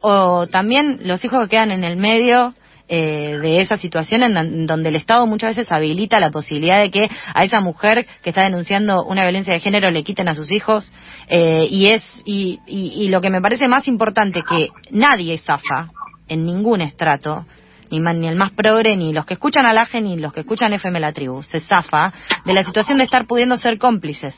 o 0.00 0.48
también 0.48 0.98
los 1.04 1.24
hijos 1.24 1.44
que 1.44 1.50
quedan 1.50 1.70
en 1.70 1.84
el 1.84 1.96
medio 1.96 2.54
eh, 2.86 3.38
de 3.40 3.60
esa 3.60 3.78
situación 3.78 4.22
en 4.22 4.66
donde 4.66 4.90
el 4.90 4.96
Estado 4.96 5.26
muchas 5.26 5.56
veces 5.56 5.72
habilita 5.72 6.20
la 6.20 6.30
posibilidad 6.30 6.80
de 6.80 6.90
que 6.90 7.08
a 7.34 7.42
esa 7.42 7.60
mujer 7.60 8.06
que 8.22 8.28
está 8.30 8.42
denunciando 8.42 9.04
una 9.04 9.22
violencia 9.22 9.54
de 9.54 9.60
género 9.60 9.90
le 9.90 10.04
quiten 10.04 10.28
a 10.28 10.34
sus 10.34 10.52
hijos 10.52 10.92
eh, 11.28 11.66
y 11.70 11.86
es 11.86 12.04
y, 12.26 12.60
y, 12.66 13.08
lo 13.08 13.22
que 13.22 13.30
me 13.30 13.40
parece 13.40 13.68
más 13.68 13.88
importante 13.88 14.42
que 14.42 14.68
nadie 14.90 15.38
zafa 15.38 15.88
en 16.28 16.44
ningún 16.44 16.82
estrato 16.82 17.46
ni, 17.90 18.00
ni 18.00 18.28
el 18.28 18.36
más 18.36 18.52
progre, 18.52 18.96
ni 18.96 19.12
los 19.12 19.24
que 19.24 19.34
escuchan 19.34 19.66
Alaje, 19.66 20.02
ni 20.02 20.18
los 20.18 20.32
que 20.32 20.40
escuchan 20.40 20.72
FM 20.72 21.00
La 21.00 21.12
Tribu, 21.12 21.42
se 21.42 21.60
zafa 21.60 22.12
de 22.44 22.52
la 22.52 22.64
situación 22.64 22.98
de 22.98 23.04
estar 23.04 23.26
pudiendo 23.26 23.56
ser 23.56 23.78
cómplices 23.78 24.36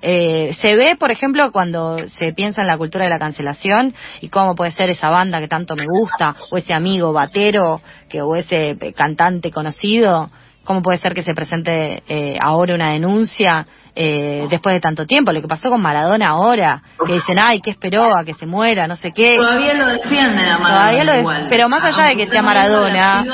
eh, 0.00 0.54
se 0.60 0.76
ve, 0.76 0.96
por 0.96 1.10
ejemplo, 1.10 1.50
cuando 1.50 1.98
se 2.08 2.32
piensa 2.32 2.60
en 2.60 2.68
la 2.68 2.78
cultura 2.78 3.04
de 3.04 3.10
la 3.10 3.18
cancelación 3.18 3.94
y 4.20 4.28
cómo 4.28 4.54
puede 4.54 4.70
ser 4.70 4.90
esa 4.90 5.10
banda 5.10 5.40
que 5.40 5.48
tanto 5.48 5.74
me 5.74 5.86
gusta, 5.86 6.36
o 6.50 6.56
ese 6.56 6.72
amigo 6.72 7.12
batero, 7.12 7.80
que, 8.08 8.22
o 8.22 8.36
ese 8.36 8.76
cantante 8.94 9.50
conocido, 9.50 10.30
cómo 10.68 10.82
puede 10.82 10.98
ser 10.98 11.14
que 11.14 11.22
se 11.22 11.32
presente 11.32 12.02
eh, 12.06 12.36
ahora 12.38 12.74
una 12.74 12.90
denuncia 12.90 13.66
eh, 13.94 14.46
después 14.50 14.74
de 14.74 14.80
tanto 14.80 15.06
tiempo. 15.06 15.32
Lo 15.32 15.40
que 15.40 15.48
pasó 15.48 15.70
con 15.70 15.80
Maradona 15.80 16.28
ahora, 16.28 16.82
que 17.06 17.14
dicen, 17.14 17.38
ay, 17.42 17.62
que 17.62 17.70
esperó 17.70 18.14
a 18.14 18.22
que 18.22 18.34
se 18.34 18.44
muera, 18.44 18.86
no 18.86 18.94
sé 18.94 19.10
qué. 19.12 19.34
Todavía 19.34 19.72
lo 19.72 19.86
defiende 19.86 20.42
a 20.42 20.58
Maradona. 20.58 20.76
Todavía 20.76 21.04
lo 21.04 21.20
igual. 21.20 21.46
pero 21.48 21.68
más 21.70 21.82
allá 21.82 22.10
de 22.10 22.16
que 22.16 22.26
sea 22.28 22.42
Maradona, 22.42 23.24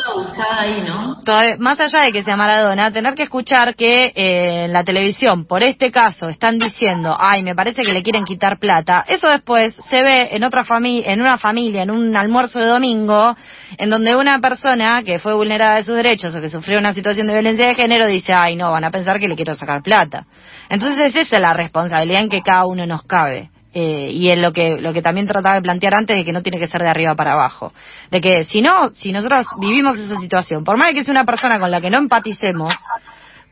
ahí, 0.59 0.81
¿no? 0.87 1.17
todavía, 1.25 1.57
más 1.59 1.79
allá 1.81 2.05
de 2.05 2.13
que 2.13 2.23
sea 2.23 2.37
Maradona, 2.37 2.93
tener 2.93 3.15
que 3.15 3.25
escuchar 3.25 3.75
que 3.75 4.13
eh, 4.15 4.65
en 4.67 4.73
la 4.73 4.85
televisión, 4.85 5.45
por 5.45 5.65
este 5.65 5.91
caso, 5.91 6.29
están 6.29 6.59
diciendo, 6.59 7.17
ay, 7.19 7.43
me 7.43 7.57
parece 7.57 7.83
que 7.83 7.93
le 7.93 8.03
quieren 8.03 8.25
quitar 8.25 8.59
plata, 8.61 9.05
eso 9.09 9.29
después 9.29 9.75
se 9.91 10.03
ve 10.03 10.29
en 10.31 10.45
otra 10.45 10.63
familia, 10.63 11.13
en 11.13 11.21
una 11.21 11.37
familia, 11.37 11.83
en 11.83 11.91
un 11.91 12.17
almuerzo 12.17 12.61
de 12.61 12.67
domingo, 12.67 13.37
en 13.77 13.91
donde 13.91 14.15
una 14.15 14.39
persona 14.39 15.03
que 15.05 15.19
fue 15.19 15.35
vulnerada 15.35 15.75
de 15.75 15.85
sus 15.85 15.97
derechos 15.97 16.35
o 16.35 16.41
que 16.41 16.49
sufrió 16.49 16.79
una 16.79 16.93
situación 16.93 17.24
de 17.27 17.33
violencia 17.33 17.67
de 17.67 17.75
género 17.75 18.07
dice, 18.07 18.33
ay, 18.33 18.57
no, 18.57 18.71
van 18.71 18.85
a 18.85 18.91
pensar 18.91 19.19
que 19.19 19.29
le 19.29 19.37
quiero 19.37 19.55
sacar 19.55 19.83
plata. 19.83 20.27
Entonces 20.69 21.15
esa 21.15 21.21
es 21.21 21.41
la 21.41 21.53
responsabilidad 21.53 22.23
en 22.23 22.29
que 22.29 22.43
cada 22.43 22.67
uno 22.67 22.87
nos 22.87 23.03
cabe. 23.03 23.51
Eh, 23.77 24.11
y 24.13 24.31
es 24.31 24.39
lo 24.39 24.53
que 24.53 24.81
lo 24.81 24.93
que 24.93 25.03
también 25.03 25.27
trataba 25.27 25.57
de 25.57 25.63
plantear 25.63 25.97
antes 25.97 26.17
de 26.17 26.25
que 26.25 26.31
no 26.31 26.43
tiene 26.43 26.61
que 26.61 26.69
ser 26.69 26.81
de 26.81 26.89
arriba 26.89 27.17
para 27.17 27.33
abajo 27.33 27.73
de 28.09 28.21
que 28.21 28.45
si 28.45 28.63
no 28.63 28.91
si 28.91 29.11
nosotros 29.11 29.49
vivimos 29.59 29.99
esa 29.99 30.15
situación 30.15 30.63
por 30.63 30.77
más 30.77 30.93
que 30.95 31.03
sea 31.03 31.11
una 31.11 31.25
persona 31.25 31.59
con 31.59 31.73
la 31.73 31.81
que 31.81 31.91
no 31.91 31.99
empaticemos 31.99 32.73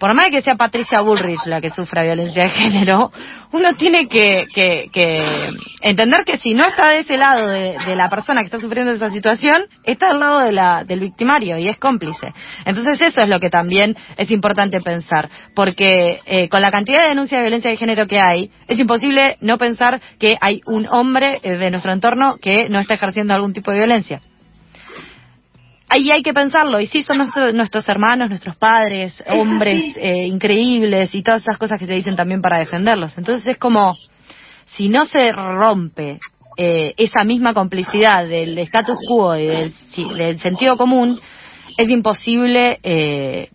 por 0.03 0.15
más 0.15 0.31
que 0.33 0.43
sea 0.43 0.57
Patricia 0.57 1.01
Bullrich 1.01 1.47
la 1.47 1.61
que 1.61 1.71
sufra 1.71 2.03
violencia 2.03 2.43
de 2.43 2.51
género, 2.51 3.13
uno 3.53 3.75
tiene 3.77 4.09
que, 4.09 4.47
que, 4.53 4.89
que 4.93 5.25
entender 5.81 6.25
que 6.25 6.39
si 6.39 6.55
no 6.55 6.67
está 6.67 6.89
de 6.89 6.99
ese 6.99 7.17
lado 7.17 7.47
de, 7.47 7.77
la 7.95 8.11
persona 8.11 8.41
que 8.41 8.47
está 8.47 8.59
sufriendo 8.59 8.91
esa 8.91 9.11
situación, 9.11 9.63
está 9.85 10.09
al 10.09 10.19
lado 10.19 10.41
de 10.41 10.51
la, 10.51 10.83
del 10.83 10.99
victimario 10.99 11.57
y 11.57 11.69
es 11.69 11.77
cómplice. 11.77 12.33
Entonces 12.65 13.01
eso 13.01 13.21
es 13.21 13.29
lo 13.29 13.39
que 13.39 13.49
también 13.49 13.97
es 14.17 14.33
importante 14.33 14.81
pensar, 14.81 15.31
porque 15.55 16.19
eh, 16.27 16.49
con 16.49 16.63
la 16.63 16.73
cantidad 16.73 17.03
de 17.03 17.11
denuncias 17.11 17.39
de 17.39 17.43
violencia 17.43 17.71
de 17.71 17.77
género 17.77 18.09
que 18.09 18.19
hay, 18.19 18.51
es 18.67 18.81
imposible 18.81 19.37
no 19.41 19.57
pensar 19.57 20.01
que 20.19 20.37
hay 20.41 20.63
un 20.67 20.89
hombre 20.91 21.39
eh, 21.45 21.59
de 21.59 21.71
nuestro 21.71 21.93
entorno 21.93 22.39
que 22.43 22.69
no 22.69 22.81
está 22.81 22.95
ejerciendo 22.95 23.35
algún 23.35 23.53
tipo 23.53 23.71
de 23.71 23.79
violencia 23.79 24.21
ahí 25.93 26.11
hay 26.11 26.23
que 26.23 26.33
pensarlo. 26.33 26.81
Y 26.81 26.87
sí, 26.87 27.03
son 27.03 27.19
nuestro, 27.19 27.53
nuestros 27.53 27.89
hermanos, 27.89 28.31
nuestros 28.31 28.57
padres, 28.57 29.15
hombres 29.35 29.95
eh, 29.97 30.27
increíbles 30.27 31.15
y 31.15 31.23
todas 31.23 31.43
esas 31.43 31.59
cosas 31.59 31.79
que 31.79 31.87
se 31.87 31.95
dicen 31.95 32.17
también 32.17 32.41
para 32.41 32.59
defenderlos. 32.59 33.17
Entonces 33.19 33.47
es 33.47 33.59
como, 33.59 33.95
si 34.65 34.89
no 34.89 35.05
se 35.05 35.33
rompe 35.33 36.19
eh, 36.57 36.95
esa 36.97 37.25
misma 37.25 37.55
complicidad 37.55 38.27
del 38.27 38.59
status 38.59 38.97
quo 39.07 39.37
y 39.37 39.47
del, 39.47 39.75
del 40.17 40.39
sentido 40.41 40.77
común, 40.77 41.21
es 41.77 41.89
imposible 41.89 42.79
eh, 42.83 43.49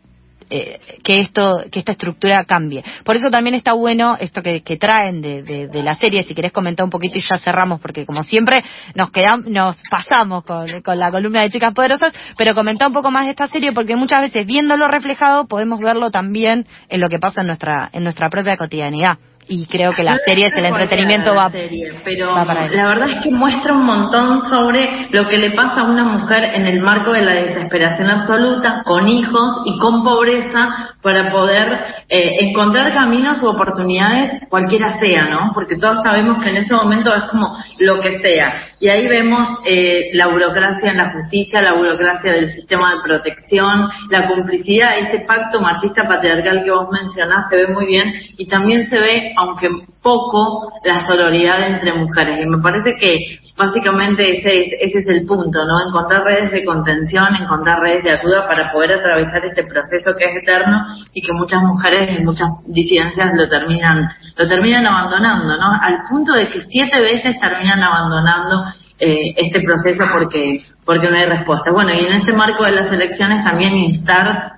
eh, 0.49 0.79
que 1.03 1.19
esto 1.19 1.63
que 1.71 1.79
esta 1.79 1.91
estructura 1.91 2.43
cambie. 2.45 2.83
Por 3.03 3.15
eso 3.15 3.29
también 3.29 3.55
está 3.55 3.73
bueno 3.73 4.17
esto 4.19 4.41
que, 4.41 4.61
que 4.61 4.77
traen 4.77 5.21
de, 5.21 5.43
de, 5.43 5.67
de, 5.67 5.83
la 5.83 5.95
serie, 5.95 6.23
si 6.23 6.33
querés 6.33 6.51
comentar 6.51 6.83
un 6.83 6.89
poquito 6.89 7.17
y 7.17 7.21
ya 7.21 7.37
cerramos, 7.37 7.81
porque 7.81 8.05
como 8.05 8.23
siempre 8.23 8.63
nos 8.95 9.11
quedamos, 9.11 9.45
nos 9.47 9.75
pasamos 9.89 10.43
con, 10.43 10.81
con 10.81 10.97
la 10.97 11.11
columna 11.11 11.41
de 11.41 11.49
Chicas 11.49 11.73
Poderosas, 11.73 12.13
pero 12.37 12.55
comentar 12.55 12.87
un 12.87 12.93
poco 12.93 13.11
más 13.11 13.25
de 13.25 13.31
esta 13.31 13.47
serie 13.47 13.71
porque 13.73 13.95
muchas 13.95 14.21
veces 14.21 14.45
viéndolo 14.45 14.87
reflejado 14.87 15.47
podemos 15.47 15.79
verlo 15.79 16.11
también 16.11 16.65
en 16.89 17.01
lo 17.01 17.09
que 17.09 17.19
pasa 17.19 17.41
en 17.41 17.47
nuestra, 17.47 17.89
en 17.91 18.03
nuestra 18.03 18.29
propia 18.29 18.57
cotidianidad 18.57 19.17
y 19.49 19.65
creo 19.67 19.91
que 19.93 20.03
la 20.03 20.17
serie 20.17 20.47
es 20.47 20.55
el 20.55 20.65
entretenimiento 20.65 21.33
va, 21.33 21.49
serie, 21.49 21.93
pero 22.03 22.33
va 22.33 22.45
para 22.45 22.67
la 22.67 22.87
verdad 22.87 23.09
es 23.09 23.23
que 23.23 23.31
muestra 23.31 23.73
un 23.73 23.85
montón 23.85 24.49
sobre 24.49 25.07
lo 25.11 25.27
que 25.27 25.37
le 25.37 25.51
pasa 25.51 25.81
a 25.81 25.83
una 25.85 26.03
mujer 26.03 26.51
en 26.53 26.65
el 26.65 26.81
marco 26.81 27.13
de 27.13 27.21
la 27.21 27.33
desesperación 27.33 28.09
absoluta, 28.09 28.81
con 28.85 29.07
hijos 29.07 29.57
y 29.65 29.77
con 29.79 30.03
pobreza, 30.03 30.95
para 31.01 31.29
poder 31.29 31.95
eh, 32.09 32.47
encontrar 32.47 32.93
caminos 32.93 33.41
u 33.41 33.47
oportunidades, 33.47 34.41
cualquiera 34.49 34.99
sea, 34.99 35.29
¿no? 35.29 35.51
Porque 35.53 35.77
todos 35.77 36.03
sabemos 36.03 36.43
que 36.43 36.49
en 36.49 36.57
ese 36.57 36.73
momento 36.73 37.15
es 37.15 37.23
como 37.23 37.47
lo 37.79 38.01
que 38.01 38.19
sea. 38.19 38.61
Y 38.79 38.89
ahí 38.89 39.07
vemos 39.07 39.47
eh, 39.65 40.09
la 40.13 40.27
burocracia 40.27 40.91
en 40.91 40.97
la 40.97 41.11
justicia, 41.11 41.61
la 41.61 41.73
burocracia 41.73 42.31
del 42.31 42.49
sistema 42.51 42.95
de 42.95 43.01
protección, 43.03 43.89
la 44.09 44.27
complicidad, 44.27 44.97
ese 44.99 45.19
pacto 45.25 45.61
machista 45.61 46.07
patriarcal 46.07 46.63
que 46.63 46.71
vos 46.71 46.87
mencionás 46.91 47.49
se 47.49 47.55
ve 47.55 47.67
muy 47.73 47.85
bien 47.85 48.13
y 48.37 48.47
también 48.47 48.83
se 48.89 48.99
ve 48.99 49.33
aunque 49.37 49.69
poco, 50.01 50.73
la 50.83 51.05
sororidad 51.05 51.61
entre 51.67 51.93
mujeres. 51.93 52.39
Y 52.43 52.49
me 52.49 52.57
parece 52.57 52.95
que 52.99 53.37
básicamente 53.55 54.39
ese 54.39 54.61
es, 54.61 54.73
ese 54.81 54.99
es 54.99 55.07
el 55.09 55.27
punto, 55.27 55.59
¿no? 55.63 55.87
Encontrar 55.87 56.23
redes 56.23 56.51
de 56.51 56.65
contención, 56.65 57.35
encontrar 57.35 57.79
redes 57.79 58.03
de 58.03 58.11
ayuda 58.11 58.47
para 58.47 58.71
poder 58.71 58.93
atravesar 58.93 59.45
este 59.45 59.63
proceso 59.63 60.17
que 60.17 60.25
es 60.25 60.43
eterno 60.43 60.81
y 61.13 61.21
que 61.21 61.33
muchas 61.33 61.61
mujeres 61.61 62.19
y 62.19 62.23
muchas 62.23 62.49
disidencias 62.65 63.31
lo 63.35 63.47
terminan, 63.47 64.09
lo 64.35 64.47
terminan 64.47 64.85
abandonando, 64.87 65.55
¿no? 65.55 65.71
Al 65.81 66.07
punto 66.09 66.33
de 66.33 66.47
que 66.47 66.61
siete 66.61 66.99
veces 66.99 67.39
terminan 67.39 67.83
abandonando 67.83 68.65
eh, 68.99 69.33
este 69.37 69.61
proceso 69.61 70.03
porque 70.11 70.63
porque 70.83 71.09
no 71.09 71.17
hay 71.17 71.25
respuesta. 71.25 71.69
Bueno, 71.71 71.93
y 71.93 71.99
en 71.99 72.13
este 72.13 72.33
marco 72.33 72.63
de 72.63 72.71
las 72.71 72.91
elecciones 72.91 73.43
también 73.43 73.75
instar 73.75 74.53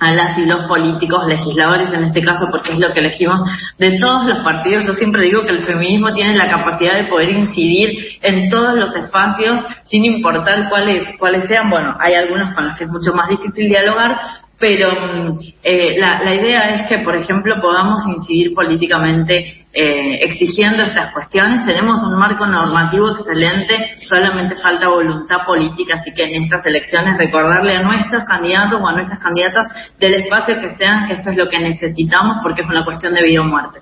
a 0.00 0.12
las 0.14 0.38
y 0.38 0.46
los 0.46 0.66
políticos, 0.66 1.26
legisladores 1.26 1.92
en 1.92 2.04
este 2.04 2.22
caso, 2.22 2.46
porque 2.50 2.72
es 2.72 2.78
lo 2.78 2.92
que 2.92 3.00
elegimos 3.00 3.42
de 3.78 3.98
todos 3.98 4.26
los 4.26 4.38
partidos. 4.38 4.86
Yo 4.86 4.94
siempre 4.94 5.24
digo 5.24 5.42
que 5.42 5.50
el 5.50 5.62
feminismo 5.64 6.12
tiene 6.14 6.36
la 6.36 6.48
capacidad 6.48 6.94
de 6.94 7.04
poder 7.04 7.28
incidir 7.28 8.18
en 8.22 8.48
todos 8.48 8.74
los 8.74 8.96
espacios, 8.96 9.60
sin 9.84 10.04
importar 10.04 10.68
cuáles, 10.70 11.16
cuáles 11.18 11.46
sean. 11.46 11.68
Bueno, 11.68 11.94
hay 12.00 12.14
algunos 12.14 12.54
con 12.54 12.68
los 12.68 12.78
que 12.78 12.84
es 12.84 12.90
mucho 12.90 13.12
más 13.12 13.28
difícil 13.28 13.68
dialogar, 13.68 14.18
pero 14.60 15.38
eh, 15.62 15.98
la, 15.98 16.22
la, 16.22 16.34
idea 16.34 16.74
es 16.74 16.86
que, 16.86 16.98
por 16.98 17.16
ejemplo, 17.16 17.56
podamos 17.62 18.06
incidir 18.06 18.54
políticamente 18.54 19.64
eh, 19.72 20.18
exigiendo 20.20 20.82
estas 20.82 21.14
cuestiones. 21.14 21.64
Tenemos 21.64 22.02
un 22.02 22.18
marco 22.18 22.46
normativo 22.46 23.10
excelente, 23.10 23.96
solamente 24.06 24.56
falta 24.56 24.88
voluntad 24.88 25.46
política, 25.46 25.94
así 25.94 26.12
que 26.12 26.24
en 26.24 26.44
estas 26.44 26.66
elecciones 26.66 27.16
recordarle 27.16 27.74
a 27.74 27.82
nuestros 27.82 28.22
candidatos 28.24 28.78
o 28.82 28.86
a 28.86 28.92
nuestras 28.92 29.18
candidatas 29.18 29.66
del 29.98 30.14
espacio 30.22 30.60
que 30.60 30.76
sean 30.76 31.06
que 31.06 31.14
esto 31.14 31.30
es 31.30 31.38
lo 31.38 31.48
que 31.48 31.58
necesitamos 31.58 32.36
porque 32.42 32.60
es 32.60 32.68
una 32.68 32.84
cuestión 32.84 33.14
de 33.14 33.22
vida 33.22 33.40
o 33.40 33.44
muerte. 33.44 33.80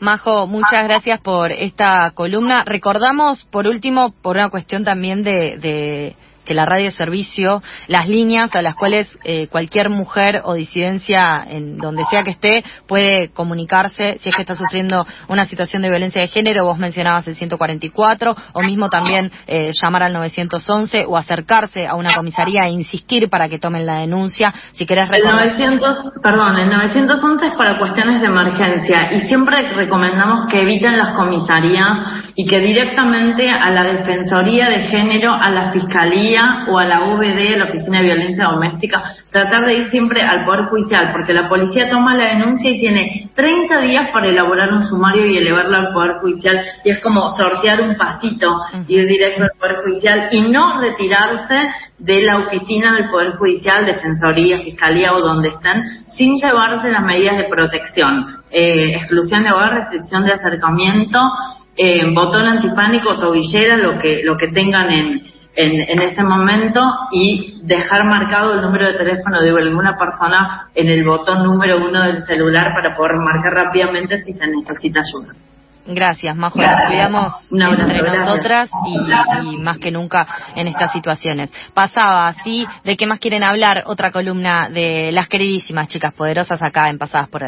Majo, 0.00 0.46
muchas 0.46 0.84
gracias 0.84 1.20
por 1.20 1.50
esta 1.50 2.12
columna. 2.14 2.62
Recordamos, 2.64 3.44
por 3.50 3.66
último, 3.66 4.14
por 4.22 4.36
una 4.36 4.48
cuestión 4.48 4.84
también 4.84 5.24
de 5.24 6.14
que 6.44 6.54
la 6.54 6.64
radio 6.64 6.90
servicio, 6.90 7.62
las 7.86 8.08
líneas 8.08 8.54
a 8.54 8.62
las 8.62 8.74
cuales 8.74 9.08
eh, 9.24 9.46
cualquier 9.48 9.90
mujer 9.90 10.42
o 10.44 10.54
disidencia 10.54 11.44
en 11.48 11.76
donde 11.76 12.04
sea 12.10 12.22
que 12.22 12.30
esté 12.30 12.64
puede 12.86 13.30
comunicarse 13.30 14.18
si 14.20 14.28
es 14.28 14.36
que 14.36 14.42
está 14.42 14.54
sufriendo 14.54 15.06
una 15.28 15.44
situación 15.44 15.82
de 15.82 15.90
violencia 15.90 16.20
de 16.20 16.28
género, 16.28 16.64
vos 16.64 16.78
mencionabas 16.78 17.26
el 17.26 17.34
144, 17.34 18.36
o 18.52 18.62
mismo 18.62 18.88
también 18.88 19.30
eh, 19.46 19.70
llamar 19.80 20.04
al 20.04 20.12
911 20.12 21.04
o 21.06 21.16
acercarse 21.16 21.86
a 21.86 21.94
una 21.94 22.14
comisaría 22.14 22.66
e 22.66 22.70
insistir 22.70 23.28
para 23.28 23.48
que 23.48 23.58
tomen 23.58 23.86
la 23.86 23.98
denuncia. 23.98 24.52
Si 24.72 24.86
querés 24.86 25.10
el 25.12 25.22
900, 25.22 25.98
perdón, 26.22 26.58
el 26.58 26.70
911 26.70 27.46
es 27.46 27.54
para 27.54 27.78
cuestiones 27.78 28.20
de 28.20 28.26
emergencia 28.26 29.12
y 29.12 29.20
siempre 29.28 29.72
recomendamos 29.72 30.46
que 30.46 30.62
eviten 30.62 30.96
las 30.96 31.12
comisarías 31.12 32.22
y 32.34 32.46
que 32.46 32.60
directamente 32.60 33.48
a 33.48 33.70
la 33.70 33.84
Defensoría 33.84 34.68
de 34.68 34.80
Género, 34.80 35.32
a 35.32 35.50
la 35.50 35.70
Fiscalía 35.72 36.31
o 36.68 36.78
a 36.78 36.84
la 36.84 37.14
UBD, 37.14 37.56
la 37.56 37.64
Oficina 37.64 37.98
de 37.98 38.04
Violencia 38.04 38.46
Doméstica, 38.46 39.14
tratar 39.30 39.66
de 39.66 39.74
ir 39.74 39.84
siempre 39.90 40.22
al 40.22 40.44
Poder 40.44 40.66
Judicial, 40.66 41.10
porque 41.12 41.32
la 41.32 41.48
policía 41.48 41.90
toma 41.90 42.16
la 42.16 42.34
denuncia 42.34 42.70
y 42.70 42.80
tiene 42.80 43.30
30 43.34 43.80
días 43.80 44.08
para 44.12 44.28
elaborar 44.28 44.72
un 44.72 44.84
sumario 44.84 45.26
y 45.26 45.36
elevarlo 45.36 45.76
al 45.76 45.92
Poder 45.92 46.12
Judicial, 46.20 46.58
y 46.84 46.90
es 46.90 47.00
como 47.00 47.30
sortear 47.32 47.82
un 47.82 47.96
pasito, 47.96 48.60
ir 48.88 49.06
directo 49.06 49.44
al 49.44 49.50
Poder 49.58 49.76
Judicial 49.84 50.28
y 50.32 50.42
no 50.42 50.80
retirarse 50.80 51.56
de 51.98 52.22
la 52.22 52.38
oficina 52.38 52.94
del 52.94 53.10
Poder 53.10 53.36
Judicial, 53.36 53.84
Defensoría, 53.84 54.58
Fiscalía 54.60 55.12
o 55.12 55.20
donde 55.20 55.48
estén, 55.48 55.82
sin 56.06 56.34
llevarse 56.34 56.90
las 56.90 57.04
medidas 57.04 57.36
de 57.36 57.44
protección, 57.44 58.26
eh, 58.50 58.92
exclusión 58.94 59.44
de 59.44 59.52
hogar, 59.52 59.74
restricción 59.74 60.24
de 60.24 60.32
acercamiento, 60.32 61.20
eh, 61.76 62.02
botón 62.12 62.46
antipánico, 62.46 63.16
tobillera, 63.16 63.76
lo 63.76 63.98
que, 63.98 64.22
lo 64.24 64.36
que 64.36 64.48
tengan 64.48 64.90
en, 64.90 65.32
en, 65.54 65.80
en, 65.80 66.02
ese 66.02 66.22
momento 66.22 66.80
y 67.12 67.60
dejar 67.64 68.04
marcado 68.04 68.54
el 68.54 68.62
número 68.62 68.86
de 68.86 68.94
teléfono 68.94 69.40
de 69.42 69.50
alguna 69.50 69.96
persona 69.98 70.68
en 70.74 70.88
el 70.88 71.04
botón 71.04 71.44
número 71.44 71.76
uno 71.76 72.04
del 72.04 72.20
celular 72.22 72.72
para 72.74 72.96
poder 72.96 73.16
marcar 73.16 73.52
rápidamente 73.52 74.22
si 74.22 74.32
se 74.32 74.46
necesita 74.46 75.00
ayuda. 75.00 75.34
Gracias, 75.84 76.36
Majo. 76.36 76.60
Nos 76.60 76.86
cuidamos 76.86 77.32
entre 77.50 78.02
nosotras 78.02 78.70
y, 78.86 79.54
y, 79.54 79.58
más 79.58 79.78
que 79.78 79.90
nunca 79.90 80.26
en 80.54 80.68
estas 80.68 80.92
situaciones. 80.92 81.50
Pasaba 81.74 82.28
así, 82.28 82.64
¿de 82.84 82.96
qué 82.96 83.06
más 83.06 83.18
quieren 83.18 83.42
hablar? 83.42 83.82
Otra 83.86 84.12
columna 84.12 84.68
de 84.68 85.10
las 85.10 85.26
queridísimas 85.26 85.88
chicas 85.88 86.14
poderosas 86.14 86.62
acá 86.62 86.88
en 86.88 86.98
Pasadas 86.98 87.28
por 87.28 87.40
el 87.40 87.40